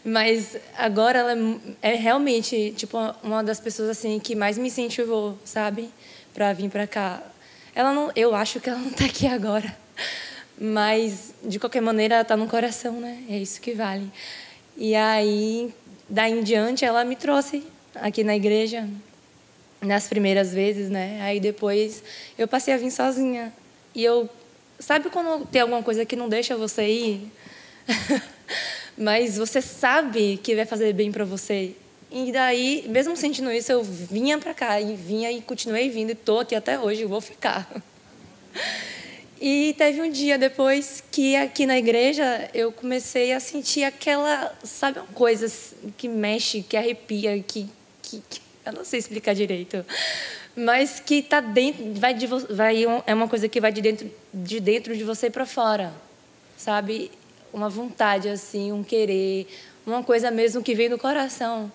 [0.05, 1.33] Mas agora ela
[1.81, 5.89] é é realmente tipo uma das pessoas assim que mais me incentivou, sabe,
[6.35, 7.23] para vir para cá.
[7.75, 9.75] Ela não, eu acho que ela não está aqui agora,
[10.61, 13.25] mas de qualquer maneira ela está no coração, né?
[13.31, 14.11] É isso que vale.
[14.77, 15.73] E aí,
[16.09, 17.65] daí em diante, ela me trouxe
[17.95, 18.87] aqui na igreja
[19.81, 21.21] nas primeiras vezes, né?
[21.23, 22.03] Aí depois
[22.37, 23.53] eu passei a vir sozinha.
[23.95, 24.29] E eu
[24.79, 27.33] sabe quando tem alguma coisa que não deixa você ir?
[28.97, 31.75] Mas você sabe que vai fazer bem para você.
[32.11, 36.15] E daí, mesmo sentindo isso, eu vinha para cá e vinha e continuei vindo e
[36.15, 37.69] tô aqui até hoje, vou ficar.
[39.41, 45.01] E teve um dia depois que aqui na igreja eu comecei a sentir aquela, sabe,
[45.01, 45.53] uma coisa
[45.99, 47.69] que mexe, que arrepia, que,
[48.01, 49.85] que, que eu não sei explicar direito,
[50.57, 54.61] mas que tá dentro, vai de, vai é uma coisa que vai de dentro de
[54.61, 55.93] dentro de você para fora,
[56.57, 57.11] sabe?
[57.55, 59.47] Uma vontade assim, um querer,
[59.87, 61.71] uma coisa mesmo que vem do coração.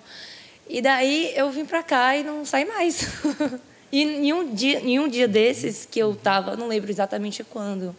[0.67, 3.07] E daí eu vim para cá e não saí mais.
[3.91, 7.95] E em dia, em um dia desses que eu estava, não lembro exatamente quando,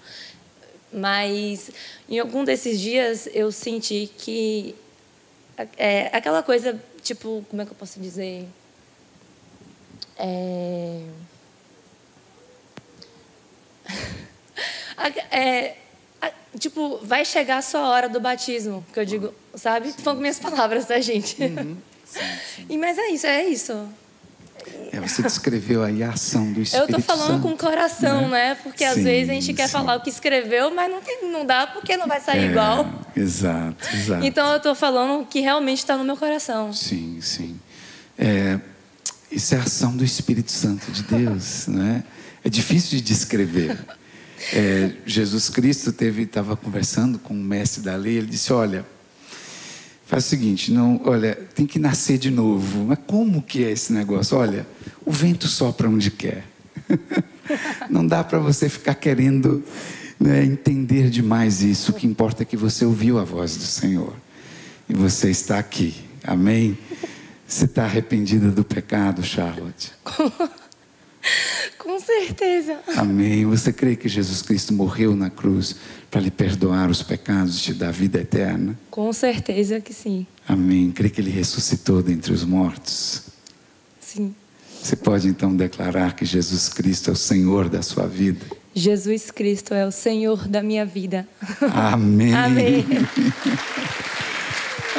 [0.93, 1.69] mas
[2.09, 4.77] em algum desses dias eu senti que
[5.77, 8.47] é, aquela coisa, tipo, como é que eu posso dizer?
[10.17, 11.03] É,
[15.33, 15.77] é,
[16.59, 19.93] tipo, vai chegar a sua hora do batismo, que eu digo, sabe?
[19.93, 21.37] Tô falando com minhas palavras, tá, gente?
[22.69, 23.89] E, mas é isso, é isso.
[24.93, 28.29] É, você descreveu aí a ação do Eu Espírito tô falando Santo, com o coração,
[28.29, 28.57] né?
[28.57, 29.73] Porque às Sim, vezes a gente quer sim.
[29.73, 32.87] falar o que escreveu, mas não, tem, não dá porque não vai sair É, igual.
[33.17, 34.25] Exato, exato.
[34.27, 36.73] Então eu tô falando o que realmente está no meu coração.
[36.73, 37.59] Sim, sim.
[38.19, 38.59] É,
[39.31, 42.03] isso é a ação do Espírito Santo de Deus, né?
[42.45, 43.79] É difícil de descrever.
[44.53, 48.17] É, Jesus Cristo teve estava conversando com o mestre da lei.
[48.19, 48.85] Ele disse: Olha,
[50.07, 52.87] faz o seguinte, não, olha, tem que nascer de novo.
[52.87, 54.37] Mas como que é esse negócio?
[54.37, 54.67] Olha,
[55.05, 56.45] o vento sopra onde quer.
[57.91, 59.63] Não dá para você ficar querendo
[60.19, 61.93] né, entender demais isso.
[61.93, 64.15] O que importa é que você ouviu a voz do Senhor
[64.89, 65.95] e você está aqui.
[66.25, 66.77] Amém?
[67.47, 69.93] Você está arrependida do pecado, Charlotte?
[71.83, 72.79] Com certeza.
[72.95, 73.47] Amém.
[73.47, 75.75] Você crê que Jesus Cristo morreu na cruz
[76.11, 78.79] para lhe perdoar os pecados e te dar vida eterna?
[78.91, 80.27] Com certeza que sim.
[80.47, 80.93] Amém.
[80.93, 83.23] Crê que ele ressuscitou dentre os mortos?
[83.99, 84.35] Sim.
[84.83, 88.45] Você pode então declarar que Jesus Cristo é o Senhor da sua vida?
[88.75, 91.27] Jesus Cristo é o Senhor da minha vida.
[91.75, 92.35] Amém.
[92.35, 92.87] Amém.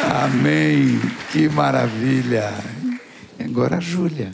[0.04, 1.00] Amém.
[1.32, 2.52] Que maravilha.
[3.40, 4.32] E agora a Júlia.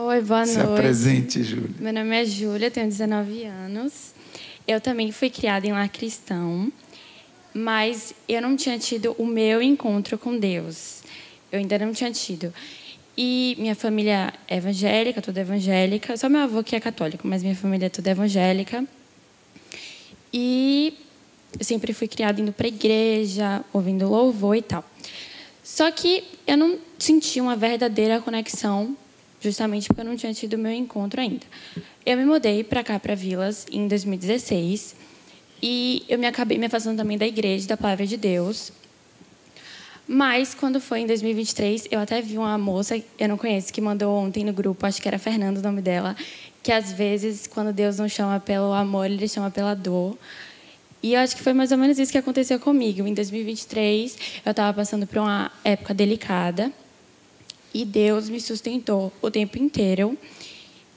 [0.00, 0.70] Oi, boa Se noite.
[0.74, 1.70] apresente, Júlia.
[1.80, 4.14] Meu nome é Júlia, tenho 19 anos.
[4.64, 6.72] Eu também fui criada em lar cristão,
[7.52, 11.02] mas eu não tinha tido o meu encontro com Deus.
[11.50, 12.54] Eu ainda não tinha tido.
[13.16, 16.16] E minha família é evangélica, toda evangélica.
[16.16, 18.84] Só meu avô que é católico, mas minha família é toda evangélica.
[20.32, 20.94] E
[21.58, 24.88] eu sempre fui criada indo para a igreja, ouvindo louvor e tal.
[25.60, 28.96] Só que eu não senti uma verdadeira conexão,
[29.40, 31.46] justamente porque eu não tinha tido meu encontro ainda.
[32.04, 34.96] Eu me mudei para cá, para Vilas, em 2016,
[35.62, 38.72] e eu me acabei me afastando também da igreja, da palavra de Deus.
[40.06, 44.16] Mas, quando foi em 2023, eu até vi uma moça, eu não conheço, que mandou
[44.16, 46.16] ontem no grupo, acho que era Fernanda o nome dela,
[46.62, 50.16] que às vezes, quando Deus não chama pelo amor, ele chama pela dor.
[51.02, 53.06] E eu acho que foi mais ou menos isso que aconteceu comigo.
[53.06, 56.72] Em 2023, eu estava passando por uma época delicada
[57.72, 60.16] e Deus me sustentou o tempo inteiro.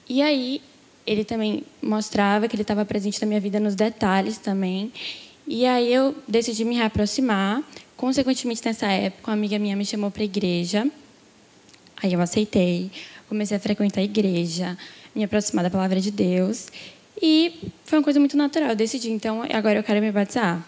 [0.08, 0.62] E aí,
[1.06, 4.92] ele também mostrava que ele estava presente na minha vida nos detalhes também.
[5.48, 7.64] E aí eu decidi me reaproximar.
[7.98, 10.88] Consequentemente, nessa época, uma amiga minha me chamou para a igreja.
[12.02, 12.90] Aí eu aceitei,
[13.28, 14.78] comecei a frequentar a igreja,
[15.14, 16.68] me aproximar da palavra de Deus.
[17.22, 17.54] E
[17.84, 18.70] foi uma coisa muito natural.
[18.70, 20.66] Eu decidi, então, agora eu quero me batizar.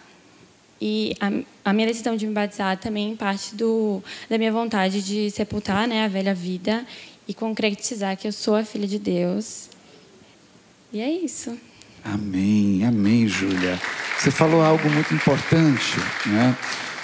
[0.85, 1.31] E a,
[1.69, 6.03] a minha decisão de me batizar também parte do, da minha vontade de sepultar né,
[6.03, 6.85] a velha vida
[7.25, 9.69] e concretizar que eu sou a filha de Deus.
[10.91, 11.57] E é isso.
[12.03, 13.79] Amém, amém, Júlia.
[14.19, 16.57] Você falou algo muito importante, né?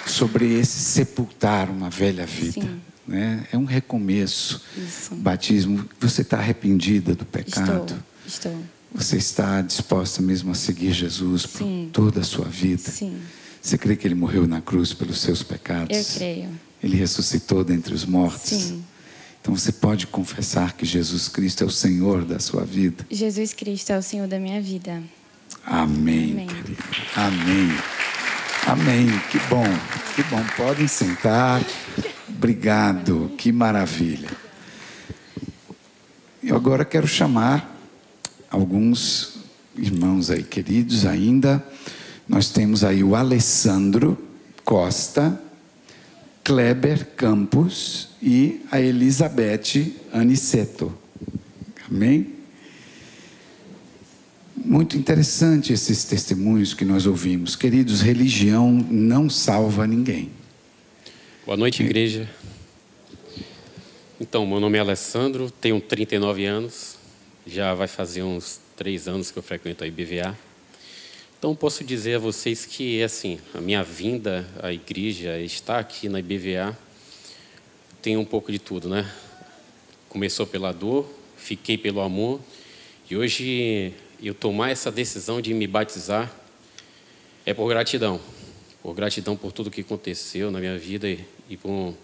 [0.06, 2.60] Sobre esse sepultar uma velha vida.
[2.60, 2.82] Sim.
[3.08, 3.46] Né?
[3.50, 4.62] É um recomeço.
[4.76, 5.14] Isso.
[5.14, 5.88] Batismo.
[5.98, 7.96] Você está arrependida do pecado?
[8.26, 8.52] Estou.
[8.52, 8.64] Estou.
[8.92, 11.88] Você está disposta mesmo a seguir Jesus por Sim.
[11.90, 12.90] toda a sua vida?
[12.90, 13.18] Sim.
[13.60, 15.96] Você crê que ele morreu na cruz pelos seus pecados?
[15.96, 16.50] Eu creio.
[16.82, 18.50] Ele ressuscitou dentre os mortos?
[18.50, 18.84] Sim.
[19.40, 23.06] Então você pode confessar que Jesus Cristo é o Senhor da sua vida?
[23.10, 25.02] Jesus Cristo é o Senhor da minha vida.
[25.64, 26.46] Amém, Amém.
[26.46, 26.82] querido.
[27.16, 27.68] Amém.
[28.66, 29.06] Amém.
[29.30, 29.64] Que bom.
[30.14, 30.42] Que bom.
[30.56, 31.62] Podem sentar.
[32.28, 33.32] Obrigado.
[33.36, 34.28] Que maravilha.
[36.42, 37.78] Eu agora quero chamar
[38.50, 39.38] alguns
[39.76, 41.64] irmãos aí queridos ainda.
[42.30, 44.16] Nós temos aí o Alessandro
[44.64, 45.42] Costa,
[46.44, 50.96] Kleber Campos e a Elizabeth Aniceto.
[51.90, 52.34] Amém?
[54.56, 57.56] Muito interessante esses testemunhos que nós ouvimos.
[57.56, 60.30] Queridos, religião não salva ninguém.
[61.44, 62.30] Boa noite, igreja.
[64.20, 66.96] Então, meu nome é Alessandro, tenho 39 anos,
[67.44, 70.38] já vai fazer uns três anos que eu frequento a IBVA.
[71.40, 76.20] Então, posso dizer a vocês que, assim, a minha vinda à igreja, estar aqui na
[76.20, 76.76] IBVA,
[78.02, 79.10] tem um pouco de tudo, né?
[80.10, 82.42] Começou pela dor, fiquei pelo amor,
[83.10, 86.30] e hoje eu tomar essa decisão de me batizar
[87.46, 88.20] é por gratidão.
[88.82, 91.94] Por gratidão por tudo que aconteceu na minha vida e, e por.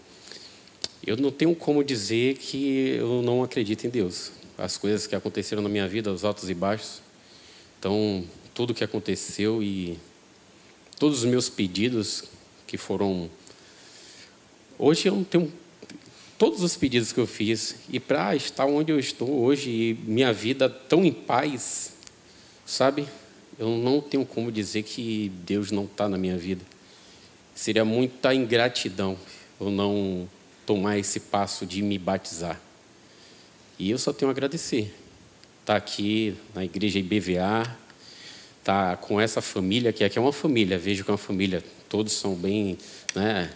[1.07, 5.61] Eu não tenho como dizer que eu não acredito em Deus as coisas que aconteceram
[5.61, 7.03] na minha vida, os altos e baixos.
[7.79, 8.25] Então,
[8.57, 9.99] tudo que aconteceu e
[10.99, 12.25] todos os meus pedidos
[12.67, 13.29] que foram.
[14.79, 15.53] Hoje eu não tenho.
[16.39, 20.33] Todos os pedidos que eu fiz, e para estar onde eu estou hoje, e minha
[20.33, 21.93] vida tão em paz,
[22.65, 23.07] sabe?
[23.59, 26.63] Eu não tenho como dizer que Deus não está na minha vida.
[27.55, 29.19] Seria muita ingratidão
[29.59, 30.29] eu não
[30.67, 32.61] tomar esse passo de me batizar.
[33.79, 34.95] E eu só tenho a agradecer.
[35.61, 37.86] Estar tá aqui na igreja IBVA,
[38.67, 41.63] estar tá com essa família, que aqui é uma família, vejo que é uma família,
[41.89, 42.77] todos são bem,
[43.15, 43.49] né,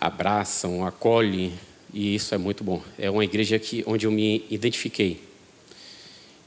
[0.00, 1.52] abraçam, acolhem,
[1.92, 2.82] e isso é muito bom.
[2.98, 5.22] É uma igreja que, onde eu me identifiquei.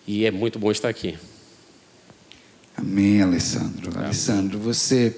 [0.08, 1.16] E é muito bom estar aqui.
[2.76, 3.92] Amém, Alessandro.
[3.92, 4.06] Amém.
[4.06, 5.16] Alessandro, você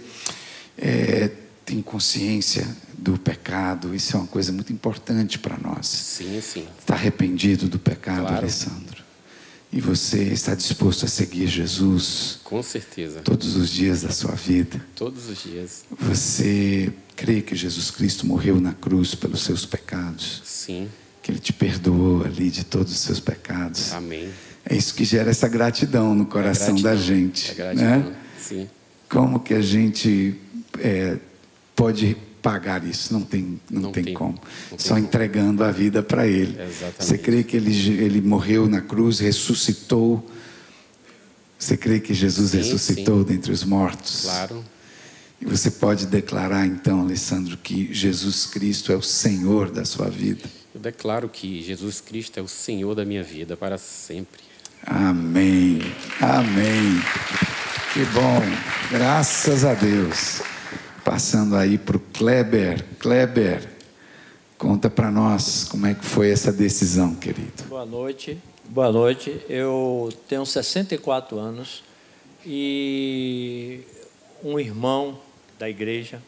[0.78, 1.32] é,
[1.66, 5.88] tem consciência do pecado, isso é uma coisa muito importante para nós.
[5.88, 6.68] Sim, sim.
[6.78, 8.36] Está arrependido do pecado, claro.
[8.36, 8.97] Alessandro.
[9.72, 12.40] E você está disposto a seguir Jesus?
[12.44, 13.20] Com certeza.
[13.20, 14.84] Todos os dias da sua vida?
[14.96, 15.84] Todos os dias.
[16.00, 20.42] Você crê que Jesus Cristo morreu na cruz pelos seus pecados?
[20.46, 20.88] Sim.
[21.22, 23.92] Que Ele te perdoou ali de todos os seus pecados?
[23.92, 24.30] Amém.
[24.66, 26.92] É isso que gera essa gratidão no coração é gratidão.
[26.92, 27.52] da gente.
[27.52, 28.00] É gratidão.
[28.00, 28.16] Né?
[28.40, 28.70] Sim.
[29.10, 30.36] Como que a gente
[30.80, 31.18] é,
[31.76, 32.16] pode
[32.48, 34.40] pagar isso, não tem, não, não tem, tem, como.
[34.72, 35.70] Não Só tem entregando como.
[35.70, 36.58] a vida para Ele.
[36.62, 37.04] Exatamente.
[37.04, 40.26] Você crê que ele, ele morreu na cruz, ressuscitou?
[41.60, 43.34] Você crê que Jesus sim, ressuscitou sim.
[43.34, 44.22] dentre os mortos?
[44.22, 44.64] Claro.
[45.42, 50.50] E você pode declarar então, Alessandro, que Jesus Cristo é o Senhor da sua vida?
[50.74, 54.40] Eu declaro que Jesus Cristo é o Senhor da minha vida para sempre.
[54.86, 55.82] Amém.
[56.22, 57.02] Amém.
[57.94, 58.42] Que bom.
[58.90, 60.42] Graças a Deus.
[61.08, 62.84] Passando aí para o Kleber.
[63.00, 63.66] Kleber,
[64.58, 67.64] conta para nós como é que foi essa decisão, querido.
[67.70, 68.38] Boa noite.
[68.66, 69.40] Boa noite.
[69.48, 71.82] Eu tenho 64 anos
[72.46, 73.80] e
[74.44, 75.18] um irmão
[75.58, 76.22] da igreja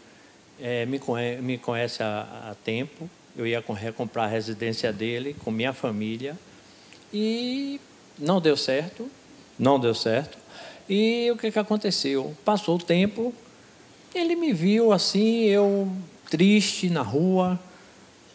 [0.57, 3.09] é, me, conhece, me conhece há, há tempo.
[3.35, 6.39] Eu ia recomprar a residência dele com minha família
[7.13, 7.81] e
[8.17, 9.11] não deu certo,
[9.59, 10.37] não deu certo.
[10.87, 12.33] E o que, que aconteceu?
[12.45, 13.35] Passou o tempo,
[14.13, 15.91] ele me viu assim, eu
[16.29, 17.59] triste na rua,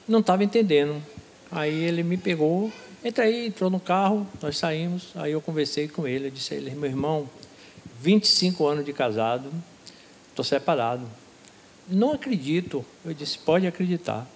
[0.07, 1.03] não estava entendendo.
[1.51, 2.72] Aí ele me pegou,
[3.05, 5.12] entra aí, entrou no carro, nós saímos.
[5.14, 7.29] Aí eu conversei com ele, eu disse a ele, meu irmão,
[8.01, 9.51] 25 anos de casado,
[10.31, 11.09] estou separado.
[11.89, 12.85] Não acredito.
[13.05, 14.27] Eu disse, pode acreditar.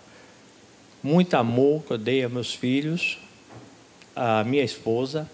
[1.02, 3.18] Muito amor que eu dei a meus filhos,
[4.14, 5.28] a minha esposa,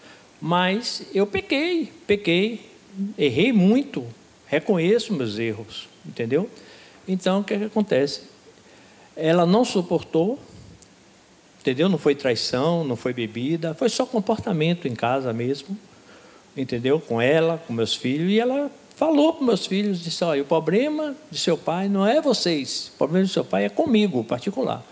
[0.46, 2.70] Mas eu pequei, pequei,
[3.16, 4.06] errei muito,
[4.46, 6.48] reconheço meus erros, entendeu?
[7.06, 8.22] Então, o que, é que acontece?
[9.16, 10.38] Ela não suportou,
[11.60, 11.88] entendeu?
[11.88, 15.76] Não foi traição, não foi bebida, foi só comportamento em casa mesmo,
[16.56, 17.00] entendeu?
[17.00, 21.14] Com ela, com meus filhos, e ela falou para meus filhos, disse, olha, o problema
[21.30, 24.82] de seu pai não é vocês, o problema de seu pai é comigo, particular.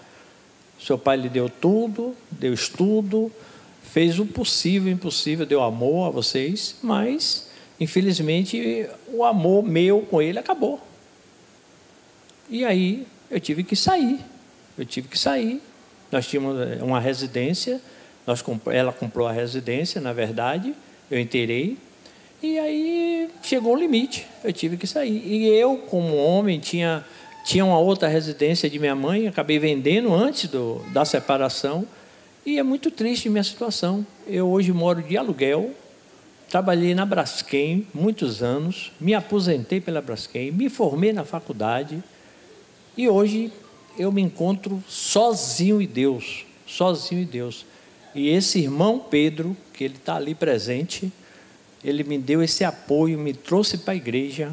[0.81, 3.31] Seu pai lhe deu tudo, deu estudo,
[3.83, 7.49] fez o possível e impossível, deu amor a vocês, mas,
[7.79, 10.81] infelizmente, o amor meu com ele acabou.
[12.53, 14.21] E aí eu tive que sair,
[14.77, 15.59] eu tive que sair.
[16.11, 17.81] Nós tínhamos eh, uma residência,
[18.27, 20.75] nós, ela comprou a residência, na verdade,
[21.11, 21.79] eu inteirei,
[22.43, 25.27] e aí chegou o limite, eu tive que sair.
[25.27, 27.03] E eu, como homem, tinha,
[27.47, 31.87] tinha uma outra residência de minha mãe, acabei vendendo antes do, da separação.
[32.45, 34.07] E é muito triste minha situação.
[34.27, 35.71] Eu hoje moro de aluguel,
[36.51, 42.05] trabalhei na Braskem muitos anos, me aposentei pela Braskem, me formei na faculdade
[42.97, 43.53] e hoje
[43.99, 47.65] eu me encontro sozinho em Deus, sozinho em Deus.
[48.15, 51.11] E esse irmão Pedro, que ele está ali presente,
[51.83, 54.53] ele me deu esse apoio, me trouxe para a igreja,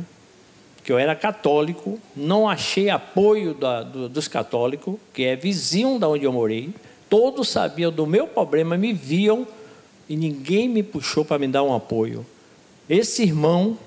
[0.83, 6.07] que eu era católico, não achei apoio da, do, dos católicos, que é vizinho da
[6.07, 6.73] onde eu morei,
[7.09, 9.45] todos sabiam do meu problema, me viam
[10.07, 12.25] e ninguém me puxou para me dar um apoio.
[12.89, 13.77] Esse irmão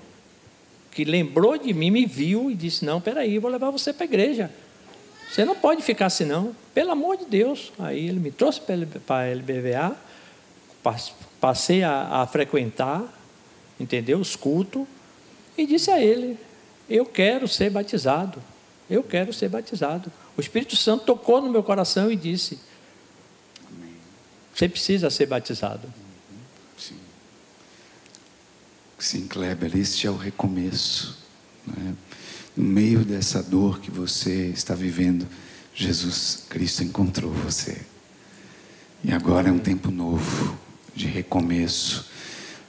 [0.93, 4.07] que lembrou de mim me viu e disse: Não, peraí, vou levar você para a
[4.07, 4.51] igreja.
[5.30, 6.55] Você não pode ficar assim, não.
[6.74, 7.72] Pelo amor de Deus.
[7.78, 8.61] Aí ele me trouxe
[9.07, 9.97] para a LBVA,
[11.40, 13.03] passei a, a frequentar,
[13.80, 14.18] entendeu?
[14.18, 14.86] Os cultos,
[15.57, 16.38] e disse a ele:
[16.88, 18.43] Eu quero ser batizado.
[18.90, 20.12] Eu quero ser batizado.
[20.36, 22.59] O Espírito Santo tocou no meu coração e disse:
[24.55, 25.90] Você precisa ser batizado.
[26.76, 26.99] Sim.
[29.03, 31.19] Sim, Kleber, este é o recomeço.
[31.67, 31.95] Né?
[32.57, 35.27] No meio dessa dor que você está vivendo,
[35.75, 37.79] Jesus Cristo encontrou você.
[39.03, 40.57] E agora é um tempo novo
[40.95, 42.13] de recomeço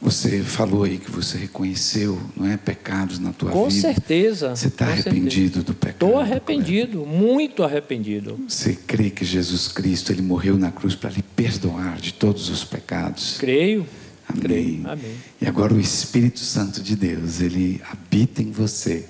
[0.04, 3.88] você falou aí que você reconheceu, não é, pecados na tua com vida.
[3.88, 4.54] Com certeza.
[4.54, 5.64] Você está arrependido certeza.
[5.64, 5.94] do pecado?
[5.94, 8.38] Estou arrependido, muito arrependido.
[8.46, 12.66] Você crê que Jesus Cristo ele morreu na cruz para lhe perdoar de todos os
[12.66, 13.38] pecados?
[13.40, 13.88] Creio.
[14.28, 14.42] Amém.
[14.42, 14.90] Creio.
[14.90, 15.16] Amém.
[15.42, 19.06] E agora o Espírito Santo de Deus ele habita em você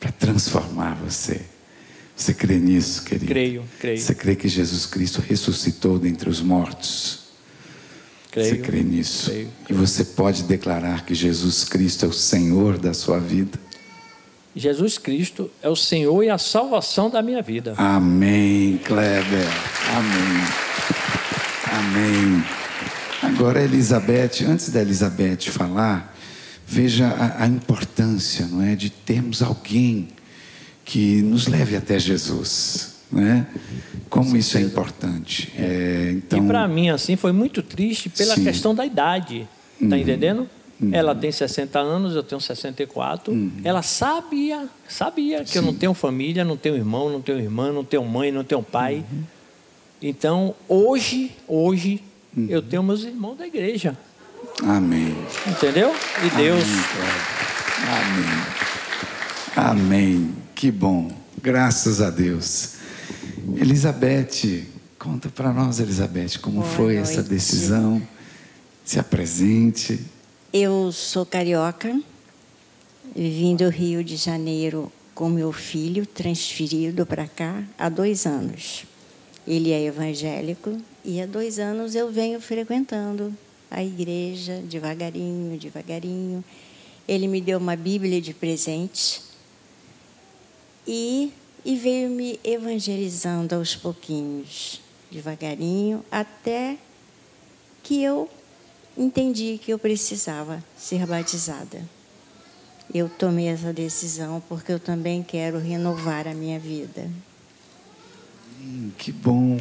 [0.00, 1.40] para transformar você.
[2.16, 3.26] Você crê nisso, querido?
[3.26, 4.00] Creio, creio.
[4.00, 7.26] Você crê que Jesus Cristo ressuscitou dentre os mortos?
[8.30, 9.30] Creio, você crê nisso?
[9.30, 9.48] Creio.
[9.68, 13.58] E você pode declarar que Jesus Cristo é o Senhor da sua vida?
[14.54, 17.74] Jesus Cristo é o Senhor e a salvação da minha vida.
[17.76, 19.46] Amém, Kleber.
[19.94, 20.66] Amém.
[21.70, 22.65] Amém.
[23.36, 26.16] Agora, Elizabeth, antes da Elizabeth falar,
[26.66, 30.08] veja a, a importância, não é, de termos alguém
[30.86, 32.96] que nos leve até Jesus.
[33.12, 33.46] Né?
[34.08, 35.52] Como isso é importante.
[35.54, 36.42] É, então...
[36.42, 38.44] E para mim, assim, foi muito triste pela Sim.
[38.44, 39.46] questão da idade.
[39.78, 40.02] Está uhum.
[40.02, 40.48] entendendo?
[40.80, 40.90] Uhum.
[40.92, 43.34] Ela tem 60 anos, eu tenho 64.
[43.34, 43.52] Uhum.
[43.62, 45.58] Ela sabia, sabia que Sim.
[45.58, 48.62] eu não tenho família, não tenho irmão, não tenho irmã, não tenho mãe, não tenho
[48.62, 49.04] pai.
[49.12, 49.24] Uhum.
[50.00, 52.02] Então, hoje, hoje,
[52.36, 52.46] uhum.
[52.48, 53.96] eu tenho meus irmãos da igreja.
[54.62, 55.16] Amém.
[55.46, 55.94] Entendeu?
[56.24, 56.64] E Deus.
[59.56, 59.70] Amém.
[59.70, 60.34] Amém.
[60.54, 61.10] Que bom.
[61.42, 62.74] Graças a Deus.
[63.56, 64.66] Elizabeth,
[64.98, 67.10] conta para nós, Elizabeth, como Boa foi noite.
[67.10, 68.02] essa decisão?
[68.84, 70.00] Se apresente.
[70.52, 72.00] Eu sou carioca,
[73.14, 78.84] vim do Rio de Janeiro com meu filho, transferido para cá há dois anos.
[79.46, 80.76] Ele é evangélico
[81.06, 83.32] e há dois anos eu venho frequentando
[83.70, 86.44] a igreja devagarinho, devagarinho.
[87.06, 89.22] Ele me deu uma Bíblia de presente
[90.86, 91.32] e
[91.66, 94.80] e veio me evangelizando aos pouquinhos,
[95.10, 96.78] devagarinho, até
[97.82, 98.30] que eu
[98.96, 101.82] entendi que eu precisava ser batizada.
[102.94, 107.10] Eu tomei essa decisão porque eu também quero renovar a minha vida.
[108.62, 109.58] Hum, que bom,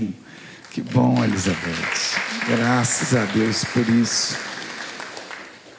[0.76, 2.19] que bom, Elizabeth.
[2.49, 4.36] Graças a Deus por isso.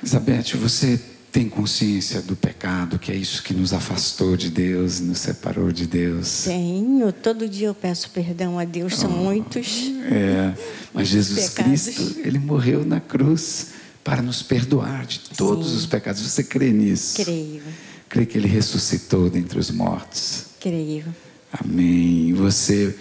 [0.02, 0.98] Elizabeth, você
[1.30, 5.86] tem consciência do pecado, que é isso que nos afastou de Deus, nos separou de
[5.86, 6.44] Deus?
[6.44, 7.12] Tenho.
[7.12, 9.92] Todo dia eu peço perdão a Deus, são oh, muitos.
[10.10, 10.54] É,
[10.94, 11.82] mas Jesus pecados.
[11.84, 13.72] Cristo, ele morreu na cruz
[14.02, 15.76] para nos perdoar de todos Sim.
[15.76, 16.22] os pecados.
[16.22, 17.22] Você crê nisso?
[17.22, 17.62] Creio.
[18.08, 20.46] Crê que ele ressuscitou dentre os mortos?
[20.58, 21.04] Creio.
[21.52, 22.32] Amém.
[22.32, 22.96] Você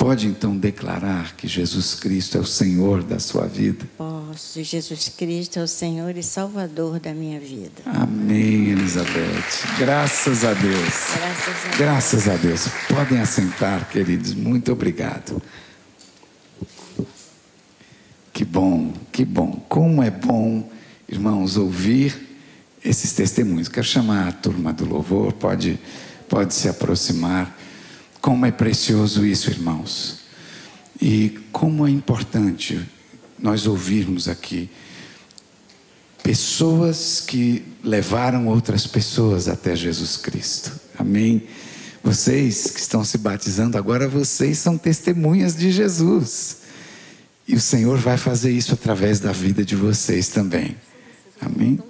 [0.00, 3.86] pode então declarar que Jesus Cristo é o Senhor da sua vida?
[3.98, 4.64] Posso.
[4.64, 7.82] Jesus Cristo é o Senhor e Salvador da minha vida.
[7.84, 9.76] Amém, Elizabeth.
[9.78, 10.74] Graças a Deus.
[10.78, 11.76] Graças a Deus.
[11.76, 12.68] Graças a Deus.
[12.88, 14.32] Podem assentar, queridos.
[14.32, 15.42] Muito obrigado.
[18.32, 19.62] Que bom, que bom.
[19.68, 20.66] Como é bom,
[21.10, 22.38] irmãos, ouvir
[22.82, 23.68] esses testemunhos.
[23.68, 25.78] Quero chamar a turma do louvor, pode,
[26.26, 27.59] pode se aproximar.
[28.20, 30.20] Como é precioso isso, irmãos.
[31.00, 32.80] E como é importante
[33.38, 34.70] nós ouvirmos aqui
[36.22, 40.78] pessoas que levaram outras pessoas até Jesus Cristo.
[40.98, 41.46] Amém?
[42.02, 46.58] Vocês que estão se batizando agora, vocês são testemunhas de Jesus.
[47.48, 50.76] E o Senhor vai fazer isso através da vida de vocês também.
[51.40, 51.80] Amém?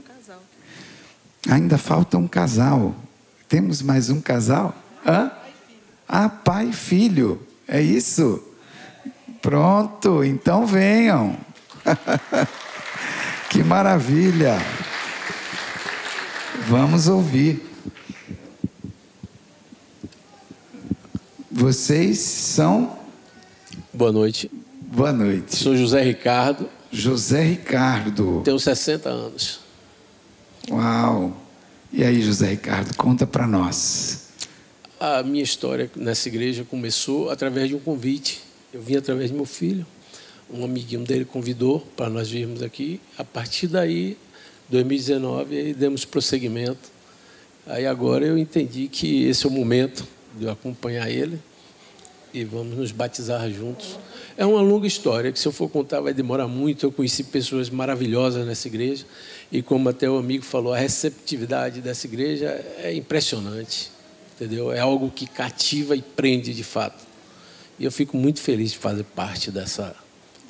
[1.48, 2.94] Ainda falta um casal.
[3.48, 4.74] Temos mais um casal?
[5.06, 5.30] Hã?
[6.12, 7.40] Ah, pai e filho.
[7.68, 8.42] É isso?
[9.40, 11.36] Pronto, então venham.
[13.48, 14.58] que maravilha.
[16.66, 17.64] Vamos ouvir.
[21.48, 22.98] Vocês são.
[23.94, 24.50] Boa noite.
[24.80, 25.54] Boa noite.
[25.54, 26.68] Sou José Ricardo.
[26.90, 28.42] José Ricardo.
[28.44, 29.60] Tenho 60 anos.
[30.68, 31.36] Uau!
[31.92, 34.29] E aí, José Ricardo, conta para nós.
[35.02, 38.42] A minha história nessa igreja começou através de um convite.
[38.70, 39.86] Eu vim através do meu filho.
[40.52, 43.00] Um amiguinho dele convidou para nós virmos aqui.
[43.16, 44.18] A partir daí,
[44.68, 46.90] 2019, aí demos prosseguimento.
[47.66, 50.06] Aí agora eu entendi que esse é o momento
[50.38, 51.40] de eu acompanhar ele
[52.34, 53.98] e vamos nos batizar juntos.
[54.36, 56.84] É uma longa história que, se eu for contar, vai demorar muito.
[56.84, 59.06] Eu conheci pessoas maravilhosas nessa igreja
[59.50, 63.90] e, como até o amigo falou, a receptividade dessa igreja é impressionante,
[64.40, 64.72] entendeu?
[64.72, 67.04] É algo que cativa e prende de fato.
[67.78, 69.94] E eu fico muito feliz de fazer parte dessa,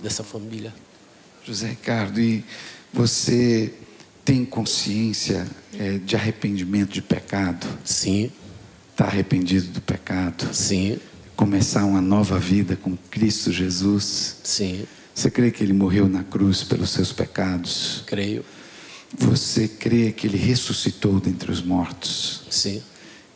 [0.02, 0.72] dessa família.
[1.44, 2.44] José Ricardo, e
[2.92, 3.72] você
[4.24, 5.46] tem consciência
[5.78, 7.66] é, de arrependimento de pecado?
[7.84, 8.30] Sim.
[8.92, 10.52] Está arrependido do pecado?
[10.52, 10.98] Sim
[11.40, 14.36] começar uma nova vida com Cristo Jesus?
[14.44, 14.84] Sim.
[15.14, 18.04] Você crê que ele morreu na cruz pelos seus pecados?
[18.06, 18.44] Creio.
[19.16, 22.42] Você crê que ele ressuscitou dentre os mortos?
[22.50, 22.82] Sim.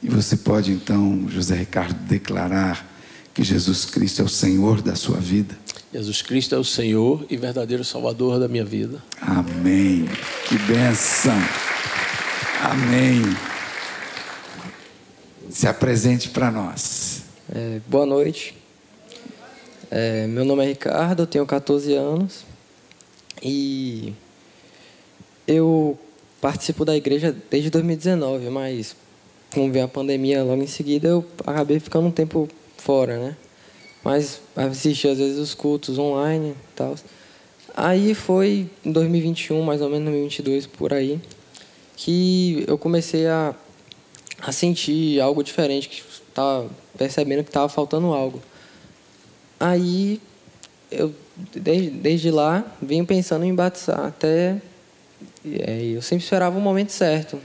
[0.04, 2.86] E você pode então, José Ricardo, declarar
[3.32, 5.56] que Jesus Cristo é o Senhor da sua vida?
[5.94, 9.02] Jesus Cristo é o Senhor e verdadeiro Salvador da minha vida.
[9.18, 10.06] Amém.
[10.46, 11.32] Que bênção.
[12.62, 13.22] Amém.
[15.48, 17.22] Se apresente para nós.
[17.50, 18.54] É, boa noite.
[19.90, 22.44] É, meu nome é Ricardo, eu tenho 14 anos
[23.42, 24.12] e
[25.48, 25.98] eu
[26.42, 28.94] participo da igreja desde 2019, mas
[29.54, 33.36] como veio a pandemia logo em seguida, eu acabei ficando um tempo fora, né?
[34.02, 36.94] Mas assisti às vezes os cultos online e tal.
[37.74, 41.20] Aí foi em 2021, mais ou menos 2022 por aí,
[41.96, 43.54] que eu comecei a,
[44.42, 48.42] a sentir algo diferente, que estava percebendo que estava faltando algo.
[49.58, 50.20] Aí
[50.90, 51.14] eu
[51.54, 54.60] desde, desde lá venho pensando em batizar até
[55.44, 57.38] é, eu sempre esperava o momento certo,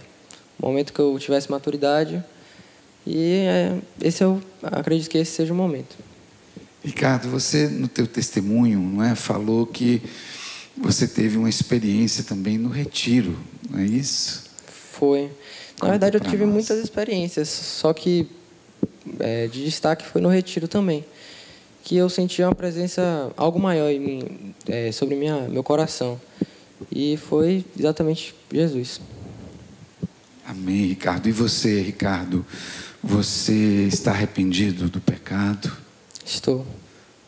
[0.60, 2.24] momento que eu tivesse maturidade
[3.05, 5.95] e é, esse eu acredito que esse seja o momento.
[6.84, 10.01] Ricardo, você no teu testemunho, não é, falou que
[10.78, 13.38] você teve uma experiência também no retiro,
[13.70, 14.45] não é isso?
[14.68, 15.24] Foi.
[15.24, 15.30] Na
[15.80, 16.53] Conta verdade, eu tive nós.
[16.53, 18.28] muitas experiências, só que
[19.20, 21.03] é, de destaque foi no retiro também,
[21.84, 26.20] que eu senti uma presença algo maior em mim, é, sobre minha, meu coração.
[26.91, 29.01] E foi exatamente Jesus.
[30.49, 31.29] Amém, Ricardo.
[31.29, 32.43] E você, Ricardo,
[33.03, 35.71] você está arrependido do pecado?
[36.25, 36.65] Estou.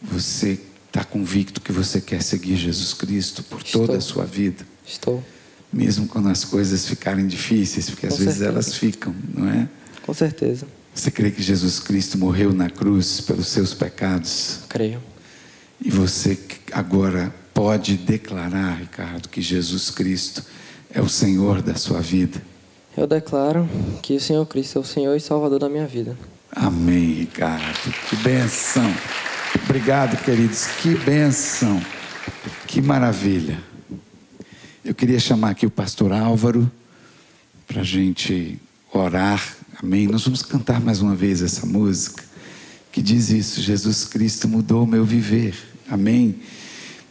[0.01, 3.86] Você está convicto que você quer seguir Jesus Cristo por Estou.
[3.86, 4.65] toda a sua vida?
[4.84, 5.24] Estou.
[5.72, 8.39] Mesmo quando as coisas ficarem difíceis, porque Com às certeza.
[8.39, 9.69] vezes elas ficam, não é?
[10.01, 10.65] Com certeza.
[10.91, 14.61] Você crê que Jesus Cristo morreu na cruz pelos seus pecados?
[14.67, 14.99] Creio.
[15.80, 16.39] E você
[16.72, 20.43] agora pode declarar, Ricardo, que Jesus Cristo
[20.89, 22.49] é o Senhor da sua vida?
[22.96, 23.68] Eu declaro
[24.02, 26.18] que o Senhor Cristo é o Senhor e Salvador da minha vida.
[26.52, 27.94] Amém, Ricardo.
[28.10, 28.94] Que benção.
[29.64, 30.68] Obrigado, queridos.
[30.82, 31.82] Que benção.
[32.68, 33.60] Que maravilha.
[34.84, 36.70] Eu queria chamar aqui o pastor Álvaro
[37.68, 38.60] para a gente
[38.94, 39.42] orar
[39.84, 40.06] Amém.
[40.06, 42.24] Nós vamos cantar mais uma vez essa música
[42.92, 45.56] que diz isso: Jesus Cristo mudou o meu viver.
[45.89, 46.36] Amém.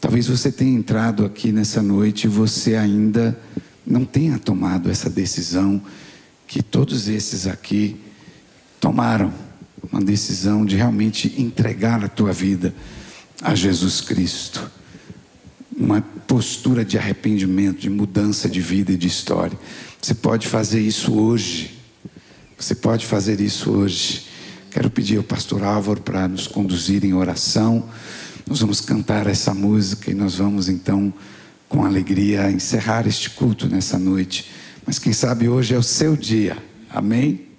[0.01, 3.37] Talvez você tenha entrado aqui nessa noite e você ainda
[3.87, 5.81] não tenha tomado essa decisão
[6.47, 7.97] que todos esses aqui
[8.81, 9.33] tomaram.
[9.91, 12.75] uma decisão de realmente entregar a tua vida
[13.41, 14.71] a Jesus Cristo.
[15.77, 19.59] Uma postura de arrependimento, de mudança de vida e de história.
[20.01, 21.79] Você pode fazer isso hoje.
[22.59, 24.27] Você pode fazer isso hoje.
[24.71, 27.89] Quero pedir ao pastor Álvaro para nos conduzir em oração.
[28.47, 31.13] Nós vamos cantar essa música e nós vamos então,
[31.71, 34.51] com alegria, encerrar este culto nessa noite.
[34.85, 36.59] Mas quem sabe hoje é o seu dia.
[36.91, 37.50] Amém?